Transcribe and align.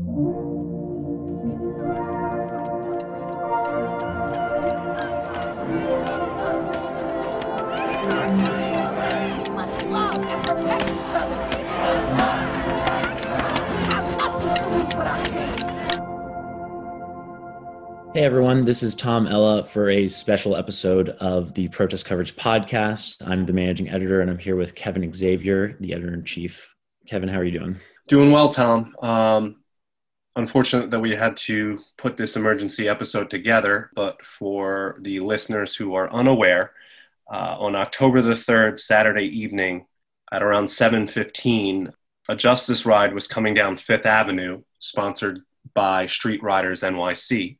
Hey 0.00 0.06
everyone, 18.24 18.64
this 18.64 18.82
is 18.82 18.94
Tom 18.94 19.26
Ella 19.26 19.64
for 19.66 19.90
a 19.90 20.08
special 20.08 20.56
episode 20.56 21.10
of 21.10 21.52
the 21.52 21.68
Protest 21.68 22.06
Coverage 22.06 22.36
Podcast. 22.36 23.16
I'm 23.26 23.44
the 23.44 23.52
managing 23.52 23.90
editor 23.90 24.22
and 24.22 24.30
I'm 24.30 24.38
here 24.38 24.56
with 24.56 24.74
Kevin 24.74 25.12
Xavier, 25.12 25.76
the 25.78 25.92
editor 25.92 26.14
in 26.14 26.24
chief. 26.24 26.74
Kevin, 27.06 27.28
how 27.28 27.38
are 27.38 27.44
you 27.44 27.58
doing? 27.58 27.76
Doing 28.08 28.30
well, 28.30 28.48
Tom. 28.48 28.94
Um, 29.02 29.59
unfortunate 30.36 30.90
that 30.90 31.00
we 31.00 31.14
had 31.14 31.36
to 31.36 31.80
put 31.98 32.16
this 32.16 32.36
emergency 32.36 32.88
episode 32.88 33.30
together, 33.30 33.90
but 33.94 34.24
for 34.24 34.96
the 35.00 35.20
listeners 35.20 35.74
who 35.74 35.94
are 35.94 36.12
unaware, 36.12 36.72
uh, 37.30 37.56
on 37.58 37.76
October 37.76 38.20
the 38.22 38.34
3rd, 38.34 38.78
Saturday 38.78 39.26
evening 39.26 39.86
at 40.32 40.42
around 40.42 40.68
7:15, 40.68 41.92
a 42.28 42.36
justice 42.36 42.86
ride 42.86 43.14
was 43.14 43.28
coming 43.28 43.54
down 43.54 43.76
Fifth 43.76 44.06
Avenue, 44.06 44.62
sponsored 44.78 45.40
by 45.74 46.06
Street 46.06 46.42
Riders 46.42 46.82
NYC. 46.82 47.58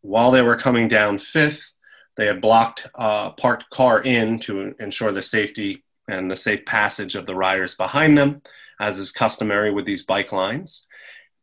While 0.00 0.30
they 0.30 0.42
were 0.42 0.56
coming 0.56 0.88
down 0.88 1.18
Fifth, 1.18 1.72
they 2.16 2.26
had 2.26 2.40
blocked 2.40 2.86
a 2.94 3.30
parked 3.36 3.70
car 3.70 4.00
in 4.02 4.38
to 4.40 4.74
ensure 4.78 5.12
the 5.12 5.22
safety 5.22 5.84
and 6.08 6.30
the 6.30 6.36
safe 6.36 6.64
passage 6.64 7.14
of 7.14 7.26
the 7.26 7.34
riders 7.34 7.74
behind 7.74 8.18
them, 8.18 8.42
as 8.80 8.98
is 8.98 9.12
customary 9.12 9.70
with 9.72 9.84
these 9.84 10.02
bike 10.02 10.32
lines. 10.32 10.86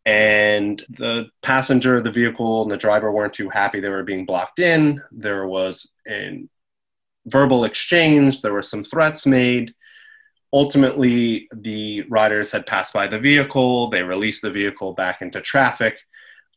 And 0.07 0.81
the 0.89 1.25
passenger 1.41 1.97
of 1.97 2.05
the 2.05 2.11
vehicle 2.11 2.61
and 2.61 2.71
the 2.71 2.77
driver 2.77 3.11
weren't 3.11 3.33
too 3.33 3.49
happy 3.49 3.81
they 3.81 3.89
were 3.89 4.03
being 4.03 4.25
blocked 4.25 4.59
in. 4.59 5.03
There 5.11 5.45
was 5.45 5.91
an 6.05 6.49
verbal 7.25 7.65
exchange, 7.65 8.41
there 8.41 8.53
were 8.53 8.63
some 8.63 8.85
threats 8.85 9.25
made. 9.25 9.73
Ultimately, 10.53 11.49
the 11.53 12.03
riders 12.03 12.53
had 12.53 12.65
passed 12.65 12.93
by 12.93 13.07
the 13.07 13.19
vehicle, 13.19 13.89
they 13.89 14.01
released 14.01 14.43
the 14.43 14.49
vehicle 14.49 14.93
back 14.93 15.21
into 15.21 15.41
traffic, 15.41 15.97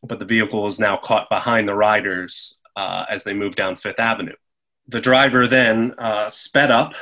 but 0.01 0.17
the 0.17 0.23
vehicle 0.23 0.65
is 0.67 0.79
now 0.79 0.95
caught 0.95 1.27
behind 1.29 1.67
the 1.67 1.75
riders 1.75 2.57
uh, 2.77 3.03
as 3.09 3.25
they 3.25 3.33
move 3.33 3.57
down 3.57 3.75
Fifth 3.75 3.99
Avenue. 3.99 4.35
The 4.87 5.01
driver 5.01 5.45
then 5.45 5.93
uh, 5.97 6.29
sped 6.29 6.71
up, 6.71 6.93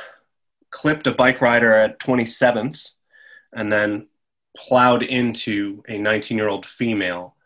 clipped 0.70 1.06
a 1.06 1.12
bike 1.12 1.40
rider 1.40 1.72
at 1.72 2.00
27th, 2.00 2.88
and 3.52 3.72
then 3.72 4.08
plowed 4.56 5.02
into 5.02 5.82
a 5.88 5.98
19 5.98 6.36
year 6.36 6.48
old 6.48 6.66
female 6.66 7.36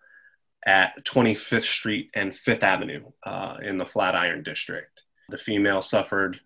at 0.67 1.05
25th 1.05 1.65
Street 1.65 2.11
and 2.15 2.35
Fifth 2.35 2.63
Avenue 2.63 3.05
uh, 3.25 3.59
in 3.63 3.79
the 3.79 3.87
Flatiron 3.87 4.43
District. 4.43 5.03
The 5.29 5.39
female 5.39 5.83
suffered 5.83 6.41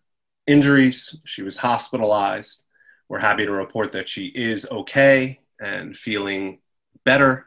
injuries. 0.47 1.17
She 1.25 1.43
was 1.43 1.57
hospitalized. 1.57 2.63
We're 3.09 3.19
happy 3.21 3.47
to 3.47 3.53
report 3.53 3.93
that 3.93 4.09
she 4.09 4.27
is 4.27 4.67
okay 4.71 5.41
and 5.61 5.97
feeling 5.97 6.59
better, 7.05 7.47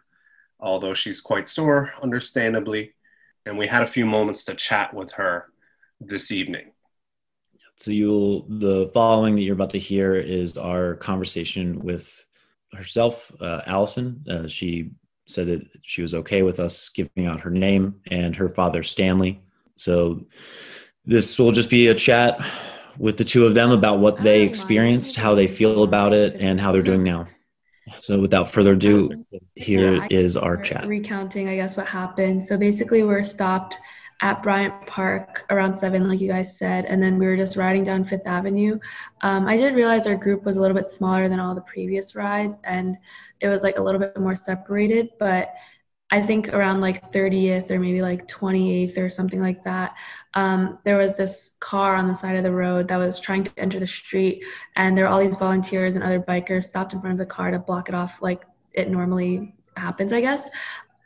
although 0.60 0.94
she's 0.94 1.22
quite 1.22 1.48
sore, 1.48 1.92
understandably. 2.02 2.94
And 3.46 3.58
we 3.58 3.68
had 3.68 3.84
a 3.84 3.88
few 3.88 4.06
moments 4.06 4.46
to 4.46 4.56
chat 4.56 4.94
with 4.94 5.12
her 5.14 5.48
this 6.00 6.32
evening. 6.32 6.72
So 7.76 7.92
you'll 7.92 8.46
the 8.48 8.92
following 8.94 9.36
that 9.36 9.42
you're 9.42 9.56
about 9.56 9.72
to 9.72 9.80
hear 9.80 10.16
is 10.16 10.58
our 10.58 10.96
conversation 10.96 11.80
with 11.80 12.26
herself, 12.74 13.32
uh, 13.42 13.62
Allison. 13.66 14.24
Uh, 14.30 14.48
she 14.48 14.92
said 15.28 15.48
that 15.48 15.62
she 15.84 16.02
was 16.02 16.14
okay 16.14 16.44
with 16.44 16.60
us 16.60 16.90
giving 16.90 17.28
out 17.28 17.40
her 17.40 17.50
name 17.50 17.96
and 18.10 18.36
her 18.36 18.50
father 18.50 18.84
Stanley. 18.84 19.42
So 19.76 20.26
this 21.06 21.40
will 21.40 21.52
just 21.52 21.70
be 21.70 21.88
a 21.88 21.96
chat 21.96 22.46
with 22.98 23.18
the 23.18 23.24
two 23.24 23.46
of 23.46 23.54
them 23.54 23.72
about 23.72 24.00
what 24.00 24.22
they 24.22 24.42
experienced, 24.42 25.16
how 25.16 25.36
they 25.36 25.48
feel 25.48 25.84
about 25.84 26.14
it, 26.14 26.36
and 26.40 26.60
how 26.60 26.72
they're 26.72 26.82
doing 26.82 27.04
now. 27.04 27.28
So 27.98 28.20
without 28.20 28.52
further 28.52 28.74
ado, 28.74 29.26
here 29.56 29.96
Yeah, 29.96 30.08
is 30.12 30.38
our 30.38 30.58
chat. 30.58 30.86
Recounting, 30.88 31.50
I 31.50 31.56
guess, 31.56 31.76
what 31.76 31.88
happened. 31.88 32.46
So 32.46 32.58
basically, 32.58 33.04
we're 33.04 33.24
stopped 33.24 33.78
at 34.22 34.44
Bryant 34.44 34.86
Park 34.86 35.46
around 35.50 35.74
seven, 35.74 36.08
like 36.08 36.22
you 36.22 36.28
guys 36.28 36.56
said, 36.56 36.86
and 36.86 37.02
then 37.02 37.18
we 37.18 37.26
were 37.26 37.36
just 37.36 37.58
riding 37.58 37.84
down 37.84 38.06
Fifth 38.06 38.28
Avenue. 38.28 38.78
Um, 39.22 39.48
I 39.48 39.58
did 39.58 39.74
realize 39.74 40.06
our 40.06 40.16
group 40.16 40.44
was 40.44 40.58
a 40.58 40.62
little 40.62 40.78
bit 40.78 40.88
smaller 40.88 41.28
than 41.28 41.40
all 41.40 41.56
the 41.56 41.62
previous 41.62 42.16
rides, 42.16 42.60
and 42.64 42.98
it 43.40 43.48
was 43.48 43.64
like 43.64 43.80
a 43.80 43.82
little 43.82 44.00
bit 44.00 44.18
more 44.20 44.36
separated. 44.36 45.10
But 45.20 45.54
I 46.12 46.22
think 46.22 46.50
around 46.50 46.82
like 46.82 47.12
30th 47.12 47.72
or 47.72 47.80
maybe 47.80 48.02
like 48.02 48.28
28th 48.28 48.98
or 48.98 49.10
something 49.10 49.40
like 49.40 49.64
that, 49.64 49.96
um, 50.36 50.78
there 50.84 50.98
was 50.98 51.18
this 51.18 51.54
car 51.60 51.96
on 51.96 52.08
the 52.08 52.14
side 52.14 52.36
of 52.36 52.44
the 52.44 52.52
road 52.52 52.90
that 52.90 52.98
was 52.98 53.20
trying 53.20 53.44
to 53.46 53.52
enter 53.58 53.80
the 53.80 53.88
street, 53.88 54.44
and 54.76 54.96
there 54.96 55.06
were 55.06 55.10
all 55.10 55.20
these 55.20 55.38
volunteers 55.38 55.96
and 55.96 56.04
other 56.04 56.20
bikers 56.20 56.66
stopped 56.66 56.94
in 56.94 57.02
front 57.02 57.14
of 57.14 57.18
the 57.18 57.34
car 57.34 57.50
to 57.50 57.58
block 57.58 57.90
it 57.90 57.96
off, 57.96 58.22
like 58.22 58.44
it 58.74 58.90
normally 58.90 59.56
happens, 59.76 60.14
I 60.14 60.22
guess. 60.22 60.48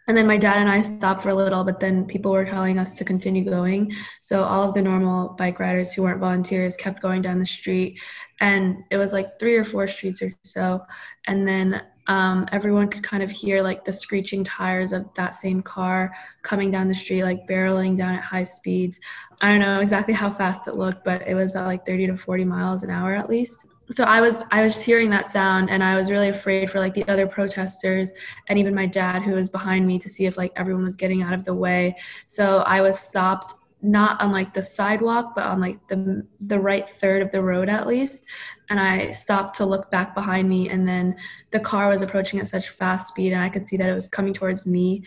And 0.07 0.15
then 0.15 0.27
my 0.27 0.37
dad 0.37 0.57
and 0.57 0.69
I 0.69 0.81
stopped 0.81 1.23
for 1.23 1.29
a 1.29 1.35
little, 1.35 1.63
but 1.63 1.79
then 1.79 2.05
people 2.05 2.31
were 2.31 2.45
telling 2.45 2.77
us 2.77 2.95
to 2.97 3.05
continue 3.05 3.43
going. 3.43 3.91
So 4.21 4.43
all 4.43 4.67
of 4.67 4.75
the 4.75 4.81
normal 4.81 5.29
bike 5.29 5.59
riders 5.59 5.93
who 5.93 6.03
weren't 6.03 6.19
volunteers 6.19 6.77
kept 6.77 7.01
going 7.01 7.21
down 7.23 7.39
the 7.39 7.45
street. 7.45 7.99
And 8.39 8.83
it 8.91 8.97
was 8.97 9.13
like 9.13 9.39
three 9.39 9.55
or 9.55 9.63
four 9.63 9.87
streets 9.87 10.21
or 10.21 10.31
so. 10.43 10.81
And 11.25 11.47
then 11.47 11.81
um, 12.07 12.47
everyone 12.51 12.87
could 12.87 13.01
kind 13.01 13.23
of 13.23 13.31
hear 13.31 13.63
like 13.63 13.83
the 13.83 13.93
screeching 13.93 14.43
tires 14.43 14.91
of 14.91 15.07
that 15.15 15.35
same 15.35 15.63
car 15.63 16.13
coming 16.43 16.69
down 16.69 16.87
the 16.87 16.93
street, 16.93 17.23
like 17.23 17.47
barreling 17.47 17.97
down 17.97 18.13
at 18.13 18.23
high 18.23 18.43
speeds. 18.43 18.99
I 19.41 19.49
don't 19.49 19.59
know 19.59 19.79
exactly 19.79 20.13
how 20.13 20.31
fast 20.31 20.67
it 20.67 20.75
looked, 20.75 21.03
but 21.03 21.27
it 21.27 21.33
was 21.33 21.51
about 21.51 21.65
like 21.65 21.85
30 21.85 22.07
to 22.07 22.17
40 22.17 22.45
miles 22.45 22.83
an 22.83 22.91
hour 22.91 23.15
at 23.15 23.29
least 23.29 23.57
so 23.91 24.03
i 24.03 24.19
was 24.19 24.35
i 24.51 24.63
was 24.63 24.81
hearing 24.81 25.09
that 25.09 25.31
sound 25.31 25.69
and 25.69 25.83
i 25.83 25.95
was 25.95 26.09
really 26.09 26.29
afraid 26.29 26.69
for 26.69 26.79
like 26.79 26.93
the 26.93 27.07
other 27.07 27.27
protesters 27.27 28.09
and 28.47 28.57
even 28.57 28.73
my 28.73 28.85
dad 28.85 29.21
who 29.21 29.33
was 29.33 29.49
behind 29.49 29.85
me 29.85 29.99
to 29.99 30.09
see 30.09 30.25
if 30.25 30.37
like 30.37 30.51
everyone 30.55 30.83
was 30.83 30.95
getting 30.95 31.21
out 31.21 31.33
of 31.33 31.45
the 31.45 31.53
way. 31.53 31.95
So 32.27 32.59
i 32.59 32.81
was 32.81 32.99
stopped 32.99 33.55
not 33.81 34.19
on 34.19 34.31
like 34.31 34.53
the 34.53 34.63
sidewalk 34.63 35.33
but 35.35 35.45
on 35.45 35.59
like 35.59 35.77
the 35.87 36.25
the 36.47 36.59
right 36.59 36.89
third 36.89 37.21
of 37.21 37.31
the 37.31 37.41
road 37.41 37.69
at 37.69 37.87
least. 37.87 38.25
And 38.69 38.79
i 38.79 39.11
stopped 39.11 39.55
to 39.57 39.65
look 39.65 39.91
back 39.91 40.15
behind 40.15 40.49
me 40.49 40.69
and 40.69 40.87
then 40.87 41.15
the 41.51 41.59
car 41.59 41.89
was 41.89 42.01
approaching 42.01 42.39
at 42.39 42.49
such 42.49 42.69
fast 42.69 43.09
speed 43.09 43.33
and 43.33 43.41
i 43.41 43.49
could 43.49 43.67
see 43.67 43.77
that 43.77 43.89
it 43.89 43.93
was 43.93 44.09
coming 44.09 44.33
towards 44.33 44.65
me. 44.65 45.03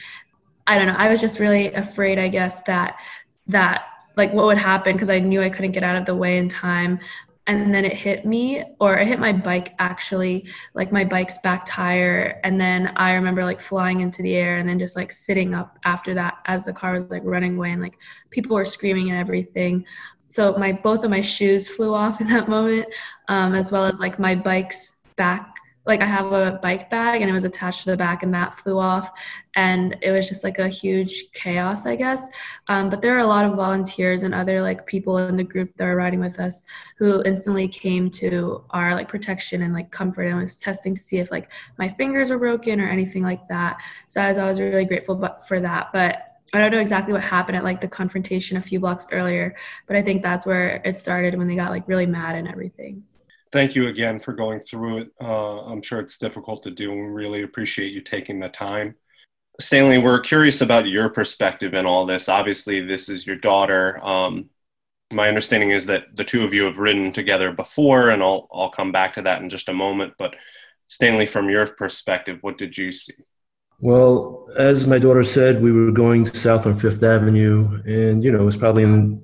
I 0.67 0.77
don't 0.77 0.87
know. 0.87 0.94
I 0.94 1.09
was 1.09 1.21
just 1.21 1.41
really 1.41 1.72
afraid 1.75 2.19
i 2.19 2.28
guess 2.28 2.62
that 2.62 2.97
that 3.49 3.87
like 4.17 4.33
what 4.33 4.47
would 4.47 4.59
happen 4.59 4.93
because 4.93 5.09
i 5.11 5.19
knew 5.19 5.43
i 5.43 5.49
couldn't 5.49 5.72
get 5.72 5.83
out 5.83 5.97
of 5.97 6.05
the 6.06 6.15
way 6.15 6.38
in 6.38 6.49
time 6.49 7.00
and 7.49 7.75
then 7.75 7.85
it 7.85 7.95
hit 7.95 8.25
me 8.25 8.63
or 8.79 8.99
it 8.99 9.09
hit 9.09 9.19
my 9.19 9.33
bike 9.33 9.75
actually 9.79 10.47
like 10.75 10.93
my 10.93 11.05
bike's 11.05 11.39
back 11.39 11.65
tire 11.67 12.41
and 12.45 12.61
then 12.61 12.93
i 12.97 13.13
remember 13.13 13.45
like 13.45 13.61
flying 13.61 14.01
into 14.01 14.23
the 14.23 14.35
air 14.35 14.59
and 14.59 14.69
then 14.69 14.79
just 14.79 14.95
like 14.95 15.11
sitting 15.11 15.55
up 15.55 15.79
after 15.85 16.15
that 16.15 16.39
as 16.45 16.65
the 16.65 16.73
car 16.73 16.93
was 16.93 17.11
like 17.11 17.23
running 17.25 17.57
away 17.57 17.73
and 17.73 17.83
like 17.83 17.99
people 18.31 18.55
were 18.55 18.65
screaming 18.65 19.11
and 19.11 19.19
everything. 19.19 19.85
So 20.29 20.57
my 20.59 20.73
both 20.73 21.05
of 21.05 21.11
my 21.11 21.21
shoes 21.21 21.69
flew 21.69 21.95
off 21.95 22.21
in 22.21 22.29
that 22.29 22.49
moment 22.49 22.87
um, 23.29 23.55
as 23.55 23.73
well 23.73 23.87
as 23.87 23.99
like 23.99 24.19
my 24.19 24.35
bike's 24.35 24.99
back 25.17 25.55
like 25.88 26.00
i 26.03 26.06
have 26.06 26.32
a 26.32 26.59
bike 26.62 26.91
bag 26.91 27.22
and 27.22 27.31
it 27.31 27.32
was 27.32 27.44
attached 27.44 27.82
to 27.82 27.91
the 27.91 27.97
back 27.97 28.22
and 28.22 28.32
that 28.32 28.59
flew 28.60 28.78
off. 28.78 29.10
And 29.56 29.97
it 30.03 30.12
was 30.12 30.28
just 30.28 30.44
like 30.44 30.60
a 30.60 30.69
huge 30.69 31.32
chaos 31.32 31.87
i 31.87 31.97
guess. 31.97 32.28
Um, 32.69 32.91
but 32.91 33.03
there 33.03 33.16
are 33.16 33.21
a 33.21 33.26
lot 33.26 33.44
of 33.44 33.56
volunteers 33.56 34.22
and 34.22 34.34
other 34.34 34.62
like 34.62 34.87
people 34.87 35.19
in 35.19 35.37
the 35.37 35.43
group 35.43 35.75
that 35.76 35.87
are 35.88 35.97
riding 35.97 36.21
with 36.21 36.38
us 36.38 36.65
who 36.99 37.22
instantly 37.25 37.66
came 37.66 38.10
to 38.10 38.62
our 38.71 38.94
like 38.94 39.09
protection 39.09 39.62
and 39.62 39.75
like 39.75 39.91
comfort 39.91 40.25
and 40.25 40.38
was 40.38 40.56
testing 40.56 40.94
to 40.94 41.00
see 41.00 41.19
if 41.19 41.31
like 41.32 41.50
my 41.78 41.88
fingers 41.88 42.31
were 42.31 42.38
broken 42.38 42.81
or 42.81 42.88
anything 42.88 43.22
like 43.22 43.49
that. 43.49 43.78
So 44.06 44.20
i 44.20 44.28
was 44.28 44.38
always 44.38 44.60
really 44.60 44.84
grateful 44.84 45.16
for 45.49 45.58
that. 45.58 45.88
But 45.93 46.29
I 46.55 46.58
don't 46.58 46.70
know 46.70 46.81
exactly 46.81 47.12
what 47.12 47.23
happened 47.23 47.56
at 47.56 47.64
like 47.64 47.81
the 47.81 47.88
confrontation 47.88 48.56
a 48.56 48.62
few 48.62 48.81
blocks 48.81 49.06
earlier, 49.12 49.56
but 49.87 49.96
I 49.96 50.02
think 50.02 50.23
that's 50.23 50.46
where 50.46 50.81
it 50.84 50.96
started 50.96 51.37
when 51.37 51.46
they 51.46 51.56
got 51.56 51.70
like 51.70 51.87
really 51.88 52.06
mad 52.06 52.37
and 52.37 52.49
everything. 52.49 53.02
Thank 53.50 53.75
you 53.75 53.89
again 53.89 54.21
for 54.21 54.33
going 54.33 54.61
through 54.61 54.99
it. 54.99 55.11
Uh, 55.21 55.62
I'm 55.62 55.83
sure 55.83 56.00
it's 56.00 56.19
difficult 56.19 56.62
to 56.65 56.71
do, 56.71 56.93
and 56.93 57.00
we 57.00 57.09
really 57.09 57.43
appreciate 57.43 57.93
you 57.93 58.00
taking 58.00 58.41
the 58.41 58.49
time. 58.49 58.95
Stanley, 59.61 59.99
we're 59.99 60.21
curious 60.21 60.61
about 60.61 60.87
your 60.87 61.09
perspective 61.09 61.75
in 61.75 61.87
all 61.87 62.06
this. 62.06 62.29
Obviously, 62.29 62.81
this 62.81 63.09
is 63.09 63.27
your 63.27 63.37
daughter. 63.37 63.99
Um, 64.05 64.50
my 65.12 65.29
understanding 65.29 65.71
is 65.71 65.87
that 65.87 66.15
the 66.15 66.25
two 66.25 66.45
of 66.45 66.53
you 66.53 66.65
have 66.65 66.79
ridden 66.79 67.12
together 67.12 67.50
before, 67.53 68.11
and 68.11 68.23
I'll 68.23 68.49
I'll 68.53 68.71
come 68.71 68.93
back 68.93 69.15
to 69.15 69.23
that 69.23 69.43
in 69.43 69.49
just 69.49 69.69
a 69.69 69.73
moment. 69.73 70.12
But 70.19 70.37
Stanley, 70.87 71.27
from 71.27 71.49
your 71.49 71.67
perspective, 71.67 72.39
what 72.43 72.59
did 72.59 72.77
you 72.77 72.93
see? 72.93 73.15
Well, 73.81 74.49
as 74.56 74.87
my 74.87 74.99
daughter 74.99 75.23
said, 75.23 75.62
we 75.62 75.73
were 75.73 75.93
going 75.93 76.25
south 76.25 76.67
on 76.67 76.75
Fifth 76.75 77.03
Avenue, 77.03 77.81
and 77.87 78.23
you 78.23 78.31
know 78.31 78.41
it 78.41 78.44
was 78.44 78.56
probably 78.56 78.83
in 78.83 79.23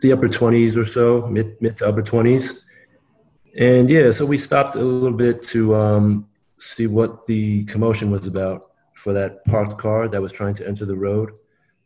the 0.00 0.12
upper 0.12 0.28
twenties 0.28 0.76
or 0.76 0.86
so, 0.86 1.26
mid 1.26 1.60
mid 1.60 1.76
to 1.78 1.88
upper 1.88 2.02
twenties. 2.02 2.62
And 3.58 3.90
yeah, 3.90 4.12
so 4.12 4.24
we 4.26 4.36
stopped 4.36 4.76
a 4.76 4.80
little 4.80 5.16
bit 5.16 5.42
to 5.48 5.74
um, 5.74 6.28
see 6.58 6.86
what 6.86 7.26
the 7.26 7.64
commotion 7.64 8.10
was 8.10 8.26
about. 8.26 8.70
for 9.00 9.14
that 9.14 9.42
parked 9.46 9.78
car 9.78 10.08
that 10.08 10.20
was 10.20 10.30
trying 10.30 10.54
to 10.54 10.68
enter 10.68 10.84
the 10.84 10.94
road. 10.94 11.30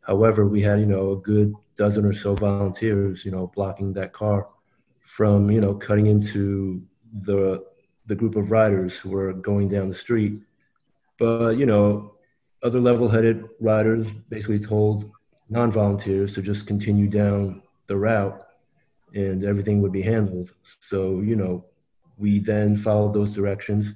However, 0.00 0.46
we 0.46 0.60
had, 0.60 0.80
you 0.80 0.86
know, 0.86 1.12
a 1.12 1.16
good 1.16 1.54
dozen 1.76 2.04
or 2.04 2.12
so 2.12 2.34
volunteers, 2.34 3.24
you 3.24 3.30
know, 3.30 3.46
blocking 3.54 3.92
that 3.94 4.12
car 4.12 4.48
from, 5.00 5.50
you 5.50 5.60
know, 5.60 5.74
cutting 5.74 6.06
into 6.06 6.82
the 7.22 7.64
the 8.06 8.14
group 8.14 8.36
of 8.36 8.50
riders 8.50 8.98
who 8.98 9.08
were 9.10 9.32
going 9.32 9.68
down 9.68 9.88
the 9.88 9.94
street. 9.94 10.42
But, 11.18 11.56
you 11.56 11.64
know, 11.64 12.16
other 12.62 12.78
level-headed 12.78 13.48
riders 13.60 14.06
basically 14.28 14.58
told 14.58 15.10
non-volunteers 15.48 16.34
to 16.34 16.42
just 16.42 16.66
continue 16.66 17.08
down 17.08 17.62
the 17.86 17.96
route 17.96 18.42
and 19.14 19.44
everything 19.44 19.80
would 19.80 19.92
be 19.92 20.02
handled. 20.02 20.52
So, 20.80 21.20
you 21.20 21.36
know, 21.36 21.64
we 22.18 22.40
then 22.40 22.76
followed 22.76 23.14
those 23.14 23.32
directions 23.32 23.94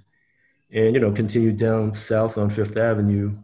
and, 0.71 0.95
you 0.95 1.01
know, 1.01 1.13
continued 1.13 1.59
down 1.59 1.95
south 1.95 2.39
on 2.39 2.51
Fifth 2.51 2.77
Avenue 2.77 3.37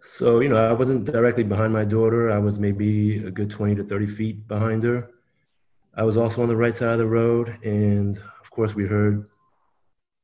so, 0.00 0.40
you 0.40 0.48
know, 0.48 0.56
I 0.56 0.72
wasn't 0.72 1.04
directly 1.04 1.42
behind 1.42 1.72
my 1.72 1.84
daughter. 1.84 2.30
I 2.30 2.38
was 2.38 2.58
maybe 2.58 3.24
a 3.24 3.30
good 3.30 3.50
20 3.50 3.76
to 3.76 3.84
30 3.84 4.06
feet 4.06 4.48
behind 4.48 4.82
her. 4.84 5.10
I 5.94 6.04
was 6.04 6.16
also 6.16 6.42
on 6.42 6.48
the 6.48 6.56
right 6.56 6.76
side 6.76 6.92
of 6.92 6.98
the 6.98 7.06
road. 7.06 7.58
And 7.64 8.16
of 8.40 8.50
course, 8.50 8.74
we 8.74 8.86
heard 8.86 9.28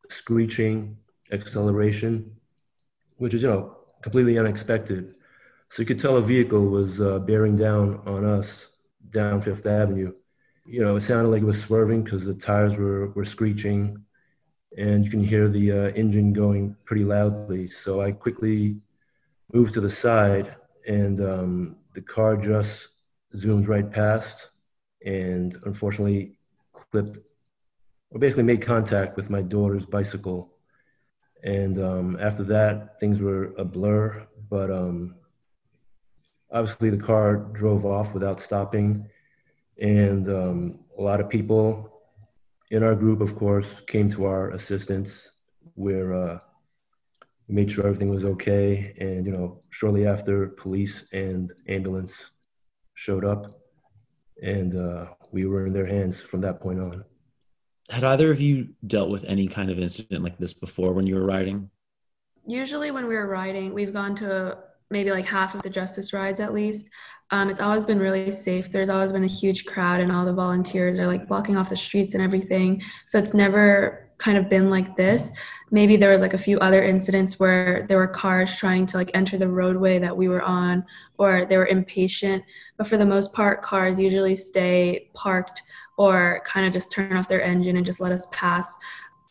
screeching, 0.09 0.97
acceleration, 1.33 2.37
which 3.17 3.35
is, 3.35 3.43
you 3.43 3.49
know, 3.49 3.77
completely 4.03 4.39
unexpected. 4.39 5.15
So 5.71 5.83
you 5.83 5.87
could 5.87 5.99
tell 5.99 6.17
a 6.17 6.23
vehicle 6.23 6.67
was 6.67 7.01
uh, 7.01 7.19
bearing 7.19 7.57
down 7.57 8.01
on 8.07 8.25
us 8.25 8.69
down 9.11 9.41
Fifth 9.41 9.67
Avenue. 9.67 10.13
You 10.67 10.81
know, 10.81 10.97
it 10.97 11.03
sounded 11.03 11.29
like 11.29 11.43
it 11.43 11.47
was 11.47 11.61
swerving 11.61 12.05
because 12.05 12.25
the 12.25 12.35
tires 12.35 12.77
were, 12.77 13.11
were 13.11 13.25
screeching 13.25 14.05
and 14.77 15.05
you 15.05 15.11
can 15.11 15.23
hear 15.23 15.49
the 15.49 15.71
uh, 15.71 15.89
engine 15.91 16.33
going 16.33 16.77
pretty 16.85 17.05
loudly. 17.05 17.67
So 17.67 18.01
I 18.01 18.13
quickly 18.13 18.77
moved 19.53 19.75
to 19.75 19.81
the 19.81 19.91
side, 19.91 20.57
and 20.87 21.21
um, 21.21 21.77
the 21.93 22.01
car 22.01 22.37
just 22.37 22.89
zoomed 23.37 23.69
right 23.69 23.91
past, 23.91 24.51
and 25.05 25.57
unfortunately 25.65 26.39
clipped, 26.73 27.19
or 28.11 28.19
basically 28.19 28.43
made 28.43 28.63
contact 28.63 29.17
with 29.17 29.31
my 29.31 29.43
daughter's 29.43 29.87
bicycle. 29.87 30.53
And 31.43 31.79
um, 31.79 32.19
after 32.21 32.43
that, 32.45 32.99
things 33.01 33.21
were 33.21 33.55
a 33.59 33.65
blur, 33.65 34.27
but 34.51 34.71
um, 34.71 35.17
obviously 36.51 36.91
the 36.91 36.97
car 36.97 37.37
drove 37.37 37.85
off 37.85 38.15
without 38.15 38.41
stopping, 38.41 39.07
and 39.79 40.29
um, 40.29 40.79
a 40.99 41.03
lot 41.03 41.21
of 41.21 41.29
people 41.29 42.01
in 42.71 42.83
our 42.83 42.95
group, 42.95 43.21
of 43.21 43.37
course, 43.37 43.81
came 43.83 44.09
to 44.11 44.25
our 44.25 44.51
assistance. 44.51 45.31
Where 45.77 46.15
uh, 46.15 46.39
made 47.49 47.71
sure 47.71 47.87
everything 47.87 48.11
was 48.11 48.25
okay. 48.25 48.95
And, 48.99 49.27
you 49.27 49.33
know, 49.33 49.61
shortly 49.71 50.07
after, 50.07 50.49
police 50.49 51.05
and 51.13 51.53
ambulance 51.69 52.31
showed 52.95 53.25
up, 53.25 53.61
and 54.43 54.75
uh, 54.77 55.07
we 55.33 55.47
were 55.47 55.67
in 55.67 55.73
their 55.73 55.87
hands 55.87 56.21
from 56.21 56.41
that 56.43 56.61
point 56.61 56.81
on. 56.81 57.05
Had 57.91 58.05
either 58.05 58.31
of 58.31 58.41
you 58.41 58.69
dealt 58.87 59.11
with 59.11 59.25
any 59.25 59.47
kind 59.47 59.71
of 59.71 59.79
incident 59.79 60.23
like 60.23 60.39
this 60.39 60.55
before 60.55 60.93
when 60.93 61.07
you 61.07 61.17
were 61.17 61.27
riding? 61.27 61.71
Usually, 62.47 62.91
when 62.91 63.07
we 63.07 63.15
were 63.15 63.27
riding, 63.27 63.75
we've 63.75 63.93
gone 63.93 64.15
to 64.17 64.59
maybe 64.91 65.11
like 65.11 65.27
half 65.27 65.55
of 65.55 65.63
the 65.63 65.71
justice 65.71 66.13
rides 66.13 66.41
at 66.41 66.55
least. 66.55 66.89
Um, 67.31 67.51
it's 67.51 67.61
always 67.61 67.85
been 67.85 67.99
really 67.99 68.31
safe. 68.31 68.71
There's 68.71 68.89
always 68.89 69.13
been 69.13 69.25
a 69.25 69.29
huge 69.29 69.65
crowd, 69.65 70.01
and 70.01 70.13
all 70.13 70.25
the 70.25 70.33
volunteers 70.33 70.99
are 70.99 71.07
like 71.07 71.27
blocking 71.27 71.57
off 71.57 71.71
the 71.71 71.77
streets 71.77 72.15
and 72.15 72.23
everything. 72.23 72.83
So 73.07 73.19
it's 73.19 73.35
never 73.35 74.11
kind 74.19 74.39
of 74.39 74.49
been 74.49 74.71
like 74.71 74.97
this 74.97 75.33
maybe 75.71 75.97
there 75.97 76.13
was 76.13 76.21
like 76.21 76.35
a 76.35 76.39
few 76.39 76.59
other 76.61 76.85
incidents 76.85 77.41
where 77.41 77.85
there 77.89 77.99
were 77.99 78.07
cars 78.07 78.55
trying 78.55 78.87
to 78.87 78.97
like 78.97 79.11
enter 79.13 79.37
the 79.37 79.49
roadway 79.49 79.99
that 79.99 80.17
we 80.17 80.29
were 80.29 80.43
on 80.43 80.85
or 81.19 81.47
they 81.47 81.57
were 81.57 81.67
impatient 81.67 82.43
but 82.77 82.87
for 82.87 82.97
the 82.97 83.05
most 83.05 83.33
part 83.33 83.61
cars 83.61 83.99
usually 83.99 84.37
stay 84.37 85.11
parked 85.15 85.63
or 85.97 86.43
kind 86.47 86.67
of 86.67 86.73
just 86.73 86.93
turn 86.93 87.17
off 87.17 87.29
their 87.29 87.43
engine 87.43 87.77
and 87.77 87.85
just 87.85 88.01
let 88.01 88.13
us 88.13 88.29
pass 88.31 88.77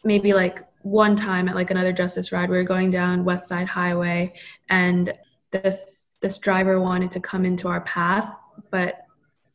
maybe 0.03 0.33
like 0.33 0.67
one 0.81 1.15
time 1.15 1.47
at 1.47 1.55
like 1.55 1.71
another 1.71 1.93
justice 1.93 2.33
ride 2.33 2.49
we 2.49 2.57
were 2.57 2.63
going 2.63 2.91
down 2.91 3.23
west 3.23 3.47
side 3.47 3.67
highway 3.67 4.33
and 4.69 5.13
this 5.51 6.02
this 6.23 6.39
driver 6.39 6.81
wanted 6.81 7.11
to 7.11 7.19
come 7.19 7.45
into 7.45 7.67
our 7.67 7.81
path 7.81 8.33
but 8.71 9.03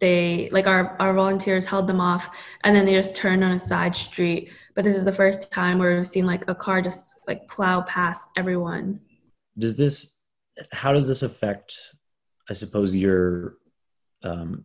they 0.00 0.48
like 0.52 0.66
our 0.66 0.96
our 1.00 1.12
volunteers 1.12 1.66
held 1.66 1.86
them 1.86 2.00
off 2.00 2.30
and 2.64 2.74
then 2.74 2.84
they 2.84 2.94
just 2.94 3.16
turned 3.16 3.42
on 3.42 3.52
a 3.52 3.60
side 3.60 3.96
street. 3.96 4.50
But 4.74 4.84
this 4.84 4.94
is 4.94 5.04
the 5.04 5.12
first 5.12 5.50
time 5.50 5.78
where 5.78 5.96
we've 5.96 6.06
seen 6.06 6.26
like 6.26 6.48
a 6.48 6.54
car 6.54 6.80
just 6.80 7.14
like 7.26 7.48
plow 7.48 7.82
past 7.82 8.28
everyone. 8.36 9.00
Does 9.58 9.76
this 9.76 10.14
how 10.72 10.92
does 10.92 11.06
this 11.06 11.22
affect 11.22 11.76
i 12.50 12.52
suppose 12.52 12.94
your 12.96 13.58
um 14.24 14.64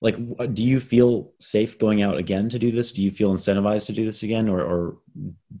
like 0.00 0.16
do 0.52 0.64
you 0.64 0.80
feel 0.80 1.32
safe 1.38 1.78
going 1.78 2.02
out 2.02 2.16
again 2.16 2.48
to 2.48 2.58
do 2.58 2.70
this? 2.70 2.92
Do 2.92 3.02
you 3.02 3.10
feel 3.10 3.32
incentivized 3.34 3.86
to 3.86 3.92
do 3.92 4.06
this 4.06 4.22
again 4.22 4.48
or 4.48 4.60
or 4.62 4.98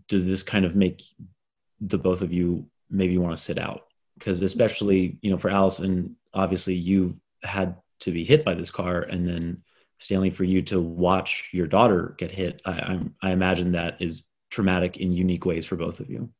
does 0.08 0.26
this 0.26 0.42
kind 0.42 0.64
of 0.64 0.76
make 0.76 1.02
the 1.80 1.98
both 1.98 2.22
of 2.22 2.32
you 2.32 2.66
maybe 2.88 3.18
want 3.18 3.36
to 3.36 3.42
sit 3.42 3.58
out 3.58 3.89
because 4.20 4.40
especially 4.42 5.18
you 5.22 5.30
know 5.30 5.36
for 5.36 5.50
allison 5.50 6.14
obviously 6.32 6.74
you've 6.74 7.16
had 7.42 7.74
to 7.98 8.12
be 8.12 8.24
hit 8.24 8.44
by 8.44 8.54
this 8.54 8.70
car 8.70 9.00
and 9.02 9.26
then 9.26 9.62
Stanley, 10.00 10.30
for 10.30 10.44
you 10.44 10.62
to 10.62 10.80
watch 10.80 11.50
your 11.52 11.66
daughter 11.66 12.14
get 12.16 12.30
hit, 12.30 12.62
I, 12.64 12.72
I'm, 12.72 13.14
I 13.22 13.32
imagine 13.32 13.72
that 13.72 14.00
is 14.00 14.24
traumatic 14.50 14.96
in 14.96 15.12
unique 15.12 15.44
ways 15.44 15.66
for 15.66 15.76
both 15.76 16.00
of 16.00 16.08
you. 16.08 16.30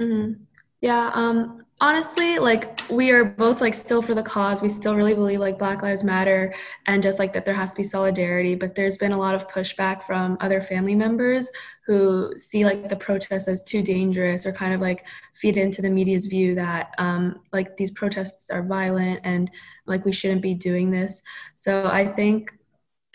Mm-hmm. 0.00 0.42
Yeah. 0.80 1.10
Um, 1.14 1.64
honestly, 1.80 2.38
like 2.38 2.80
we 2.90 3.10
are 3.10 3.24
both 3.24 3.60
like 3.60 3.74
still 3.74 4.02
for 4.02 4.14
the 4.14 4.22
cause. 4.22 4.62
We 4.62 4.70
still 4.70 4.94
really 4.94 5.14
believe 5.14 5.40
like 5.40 5.58
Black 5.58 5.82
Lives 5.82 6.02
Matter 6.02 6.54
and 6.86 7.02
just 7.02 7.18
like 7.18 7.32
that 7.34 7.44
there 7.44 7.54
has 7.54 7.70
to 7.70 7.76
be 7.76 7.82
solidarity. 7.84 8.54
But 8.54 8.74
there's 8.74 8.98
been 8.98 9.12
a 9.12 9.18
lot 9.18 9.34
of 9.34 9.48
pushback 9.48 10.04
from 10.04 10.36
other 10.40 10.60
family 10.60 10.94
members 10.94 11.50
who 11.86 12.32
see 12.38 12.64
like 12.64 12.88
the 12.88 12.96
protests 12.96 13.48
as 13.48 13.62
too 13.64 13.82
dangerous 13.82 14.44
or 14.44 14.52
kind 14.52 14.74
of 14.74 14.80
like 14.80 15.06
feed 15.34 15.56
into 15.56 15.80
the 15.80 15.88
media's 15.88 16.26
view 16.26 16.54
that 16.54 16.92
um, 16.98 17.40
like 17.52 17.76
these 17.76 17.92
protests 17.92 18.50
are 18.50 18.62
violent 18.62 19.20
and 19.24 19.50
like 19.86 20.04
we 20.04 20.12
shouldn't 20.12 20.42
be 20.42 20.54
doing 20.54 20.90
this. 20.90 21.22
So 21.54 21.86
I 21.86 22.06
think 22.06 22.52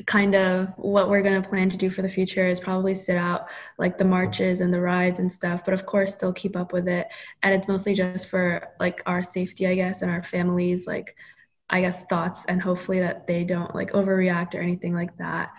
kind 0.05 0.35
of 0.35 0.67
what 0.77 1.09
we're 1.09 1.21
going 1.21 1.41
to 1.41 1.47
plan 1.47 1.69
to 1.69 1.77
do 1.77 1.89
for 1.89 2.01
the 2.01 2.09
future 2.09 2.47
is 2.47 2.59
probably 2.59 2.95
sit 2.95 3.15
out 3.15 3.47
like 3.77 3.97
the 3.97 4.05
marches 4.05 4.61
and 4.61 4.73
the 4.73 4.79
rides 4.79 5.19
and 5.19 5.31
stuff 5.31 5.63
but 5.65 5.73
of 5.73 5.85
course 5.85 6.13
still 6.15 6.33
keep 6.33 6.55
up 6.55 6.73
with 6.73 6.87
it. 6.87 7.07
And 7.41 7.53
it's 7.53 7.67
mostly 7.67 7.93
just 7.93 8.27
for 8.27 8.69
like 8.79 9.01
our 9.05 9.23
safety 9.23 9.67
i 9.67 9.75
guess 9.75 10.01
and 10.01 10.11
our 10.11 10.23
families 10.23 10.87
like 10.87 11.15
i 11.69 11.81
guess 11.81 12.05
thoughts 12.05 12.45
and 12.45 12.61
hopefully 12.61 12.99
that 12.99 13.27
they 13.27 13.43
don't 13.43 13.73
like 13.75 13.91
overreact 13.91 14.55
or 14.55 14.61
anything 14.61 14.93
like 14.93 15.15
that. 15.17 15.51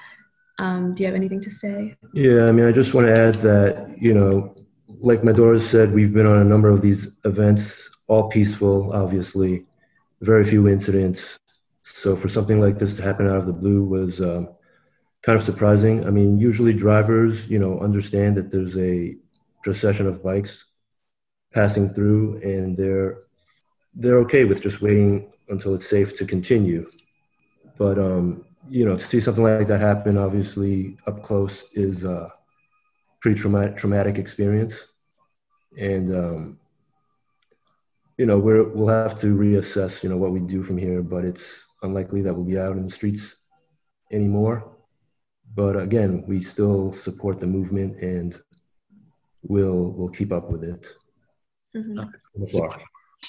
Um, 0.58 0.94
do 0.94 1.02
you 1.02 1.06
have 1.08 1.16
anything 1.16 1.40
to 1.40 1.50
say? 1.50 1.96
Yeah 2.12 2.46
i 2.46 2.52
mean 2.52 2.66
i 2.66 2.72
just 2.72 2.94
want 2.94 3.06
to 3.06 3.16
add 3.16 3.34
that 3.36 3.96
you 4.00 4.14
know 4.14 4.54
like 5.00 5.22
daughter 5.22 5.58
said 5.58 5.92
we've 5.92 6.12
been 6.12 6.26
on 6.26 6.38
a 6.38 6.44
number 6.44 6.68
of 6.68 6.80
these 6.80 7.08
events 7.24 7.90
all 8.06 8.28
peaceful 8.28 8.92
obviously. 8.92 9.64
Very 10.20 10.44
few 10.44 10.68
incidents 10.68 11.38
so 11.84 12.16
for 12.16 12.28
something 12.30 12.60
like 12.60 12.78
this 12.78 12.94
to 12.96 13.02
happen 13.02 13.28
out 13.28 13.36
of 13.36 13.46
the 13.46 13.52
blue 13.52 13.84
was 13.84 14.20
um, 14.22 14.48
kind 15.22 15.38
of 15.38 15.44
surprising. 15.44 16.06
I 16.06 16.10
mean, 16.10 16.38
usually 16.38 16.72
drivers, 16.72 17.46
you 17.46 17.58
know, 17.58 17.78
understand 17.80 18.36
that 18.38 18.50
there's 18.50 18.76
a 18.78 19.16
procession 19.62 20.06
of 20.06 20.22
bikes 20.22 20.64
passing 21.52 21.92
through, 21.92 22.40
and 22.42 22.74
they're 22.74 23.24
they're 23.94 24.18
okay 24.20 24.44
with 24.44 24.62
just 24.62 24.80
waiting 24.80 25.30
until 25.50 25.74
it's 25.74 25.86
safe 25.86 26.16
to 26.16 26.24
continue. 26.24 26.90
But 27.76 27.98
um, 27.98 28.46
you 28.70 28.86
know, 28.86 28.96
to 28.96 29.04
see 29.04 29.20
something 29.20 29.44
like 29.44 29.66
that 29.66 29.80
happen, 29.82 30.16
obviously 30.16 30.96
up 31.06 31.22
close, 31.22 31.66
is 31.74 32.04
a 32.04 32.32
pretty 33.20 33.38
traumatic 33.38 33.76
traumatic 33.76 34.16
experience, 34.16 34.86
and 35.78 36.16
um, 36.16 36.58
you 38.16 38.26
know, 38.26 38.38
we're, 38.38 38.68
we'll 38.68 38.88
have 38.88 39.18
to 39.21 39.37
reassess, 39.37 40.02
you 40.02 40.09
know, 40.09 40.16
what 40.16 40.33
we 40.33 40.40
do 40.40 40.62
from 40.62 40.78
here. 40.78 41.02
But 41.02 41.25
it's 41.25 41.66
unlikely 41.83 42.23
that 42.23 42.35
we'll 42.35 42.44
be 42.44 42.59
out 42.59 42.76
in 42.76 42.85
the 42.85 42.90
streets 42.90 43.37
anymore. 44.12 44.76
But 45.54 45.76
again, 45.76 46.25
we 46.26 46.40
still 46.40 46.92
support 46.92 47.40
the 47.40 47.47
movement 47.47 48.00
and 48.00 48.38
we'll 49.42 49.92
we'll 49.92 50.09
keep 50.09 50.33
up 50.33 50.50
with 50.50 50.64
it. 50.64 50.87
mm-hmm. 51.76 52.80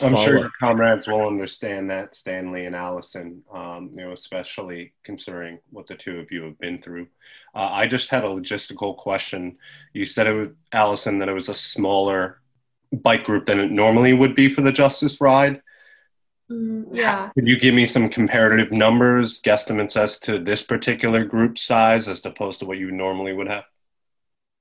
I'm 0.01 0.15
sure 0.18 0.39
your 0.39 0.51
comrades 0.60 1.08
will 1.08 1.25
understand 1.25 1.89
that, 1.89 2.15
Stanley 2.15 2.65
and 2.65 2.75
Allison, 2.75 3.42
um, 3.54 3.92
you 3.94 4.04
know, 4.04 4.12
especially 4.12 4.94
considering 5.04 5.60
what 5.70 5.88
the 5.88 5.96
two 5.96 6.20
of 6.20 6.32
you 6.32 6.44
have 6.44 6.60
been 6.60 6.82
through. 6.82 7.08
Uh, 7.54 7.70
I 7.72 7.88
just 7.88 8.10
had 8.10 8.25
a 8.25 8.27
logistical 8.27 8.98
question. 8.98 9.58
You 9.94 10.04
said 10.04 10.27
it 10.27 10.34
was, 10.34 10.50
Allison, 10.74 11.20
that 11.20 11.30
it 11.30 11.34
was 11.34 11.48
a 11.48 11.54
smaller 11.54 12.42
bike 12.95 13.23
group 13.23 13.45
than 13.45 13.59
it 13.59 13.71
normally 13.71 14.13
would 14.13 14.35
be 14.35 14.49
for 14.49 14.61
the 14.61 14.71
Justice 14.71 15.19
Ride. 15.21 15.61
Mm, 16.51 16.85
yeah. 16.91 17.29
Could 17.33 17.47
you 17.47 17.59
give 17.59 17.73
me 17.73 17.85
some 17.85 18.09
comparative 18.09 18.71
numbers, 18.71 19.41
guesstimates 19.41 19.97
as 19.97 20.19
to 20.19 20.39
this 20.39 20.63
particular 20.63 21.23
group 21.23 21.57
size 21.57 22.07
as 22.07 22.25
opposed 22.25 22.59
to 22.59 22.65
what 22.65 22.77
you 22.77 22.91
normally 22.91 23.33
would 23.33 23.47
have? 23.47 23.65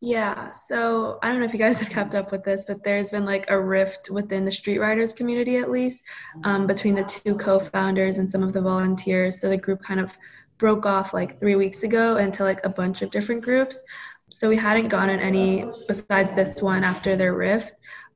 Yeah, 0.01 0.53
so 0.53 1.19
I 1.23 1.29
don't 1.29 1.41
know 1.41 1.47
if 1.47 1.55
you 1.55 1.59
guys 1.59 1.79
have 1.79 1.89
kept 1.89 2.15
up 2.15 2.31
with 2.31 2.45
this, 2.45 2.65
but 2.67 2.85
there's 2.85 3.09
been 3.09 3.25
like 3.25 3.47
a 3.49 3.59
rift 3.59 4.11
within 4.11 4.45
the 4.45 4.53
street 4.53 4.79
riders 4.79 5.15
community, 5.15 5.57
at 5.57 5.71
least, 5.71 6.05
um, 6.45 6.67
between 6.67 6.95
the 6.95 7.05
two 7.05 7.35
co 7.37 7.59
founders 7.59 8.19
and 8.19 8.31
some 8.31 8.43
of 8.43 8.53
the 8.53 8.61
volunteers. 8.61 9.41
So 9.41 9.49
the 9.49 9.57
group 9.57 9.83
kind 9.83 10.01
of 10.01 10.13
broke 10.59 10.85
off 10.85 11.15
like 11.15 11.41
three 11.41 11.57
weeks 11.57 11.85
ago 11.85 12.19
into 12.19 12.43
like 12.45 12.61
a 12.65 12.69
bunch 12.69 13.01
of 13.01 13.11
different 13.11 13.43
groups. 13.43 13.83
So 14.31 14.49
we 14.49 14.57
hadn't 14.57 14.89
gotten 14.89 15.21
any 15.21 15.65
besides 15.89 16.35
this 16.35 16.61
one 16.61 16.85
after 16.85 17.17
their 17.17 17.35
rift. 17.35 17.73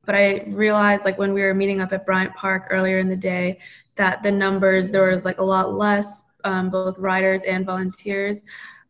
But 0.09 0.15
I 0.15 0.43
realized 0.47 1.05
like 1.05 1.19
when 1.19 1.33
we 1.33 1.41
were 1.41 1.53
meeting 1.53 1.81
up 1.81 1.93
at 1.93 2.03
Bryant 2.03 2.33
Park 2.33 2.63
earlier 2.71 2.97
in 2.97 3.09
the 3.09 3.21
day 3.31 3.59
that 3.95 4.23
the 4.23 4.31
numbers, 4.31 4.89
there 4.89 5.11
was 5.11 5.23
like 5.23 5.37
a 5.37 5.43
lot 5.43 5.73
less, 5.75 6.23
um, 6.43 6.71
both 6.71 6.97
riders 6.97 7.43
and 7.43 7.63
volunteers 7.63 8.41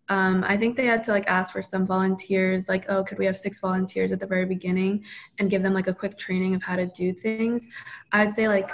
um, 0.10 0.44
I 0.48 0.58
think 0.58 0.76
they 0.76 0.88
had 0.88 1.04
to 1.04 1.12
like 1.12 1.28
ask 1.28 1.54
for 1.54 1.62
some 1.62 1.86
volunteers, 1.86 2.68
like, 2.68 2.86
oh, 2.90 3.04
could 3.04 3.20
we 3.20 3.28
have 3.28 3.38
six 3.38 3.60
volunteers 3.60 4.12
at 4.12 4.20
the 4.20 4.26
very 4.26 4.46
beginning 4.46 5.04
and 5.38 5.52
give 5.52 5.62
them 5.62 5.74
like 5.74 5.88
a 5.88 5.94
quick 5.94 6.18
training 6.18 6.56
of 6.56 6.64
how 6.64 6.76
to 6.76 6.88
do 6.88 7.14
things? 7.14 7.68
I'd 8.12 8.34
say 8.34 8.48
like 8.48 8.72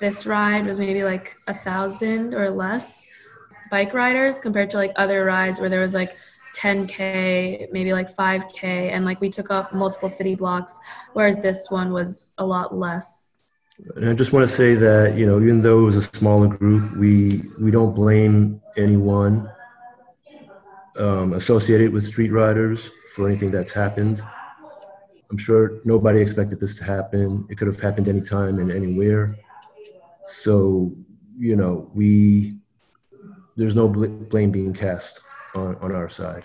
this 0.00 0.24
ride 0.24 0.66
was 0.66 0.78
maybe 0.78 1.04
like 1.04 1.36
a 1.46 1.54
thousand 1.54 2.32
or 2.32 2.48
less 2.48 3.04
bike 3.70 3.92
riders 3.92 4.38
compared 4.38 4.70
to 4.70 4.78
like 4.78 4.92
other 4.96 5.24
rides 5.26 5.60
where 5.60 5.68
there 5.68 5.82
was 5.82 5.92
like 5.92 6.16
10k 6.58 7.68
maybe 7.72 7.92
like 7.92 8.14
5k 8.16 8.62
and 8.64 9.04
like 9.04 9.20
we 9.20 9.30
took 9.30 9.50
up 9.50 9.72
multiple 9.72 10.08
city 10.08 10.34
blocks 10.34 10.78
whereas 11.12 11.36
this 11.38 11.66
one 11.70 11.92
was 11.92 12.26
a 12.38 12.44
lot 12.44 12.76
less 12.76 13.40
and 13.96 14.08
i 14.08 14.12
just 14.12 14.32
want 14.32 14.46
to 14.46 14.52
say 14.52 14.74
that 14.74 15.16
you 15.16 15.26
know 15.26 15.40
even 15.40 15.60
though 15.62 15.78
it 15.80 15.84
was 15.84 15.96
a 15.96 16.02
smaller 16.02 16.48
group 16.48 16.96
we 16.96 17.42
we 17.62 17.70
don't 17.70 17.94
blame 17.94 18.60
anyone 18.76 19.48
um, 20.98 21.32
associated 21.34 21.92
with 21.92 22.04
street 22.04 22.30
riders 22.30 22.90
for 23.14 23.28
anything 23.28 23.50
that's 23.50 23.72
happened. 23.72 24.22
I'm 25.30 25.38
sure 25.38 25.80
nobody 25.84 26.20
expected 26.20 26.58
this 26.58 26.74
to 26.76 26.84
happen. 26.84 27.46
It 27.50 27.58
could 27.58 27.68
have 27.68 27.80
happened 27.80 28.08
anytime 28.08 28.58
and 28.58 28.70
anywhere. 28.72 29.36
So, 30.26 30.92
you 31.38 31.56
know, 31.56 31.90
we 31.94 32.58
there's 33.56 33.74
no 33.74 33.88
bl- 33.88 34.06
blame 34.06 34.50
being 34.50 34.72
cast 34.72 35.20
on, 35.58 35.76
on 35.76 35.92
our 35.94 36.08
side. 36.08 36.44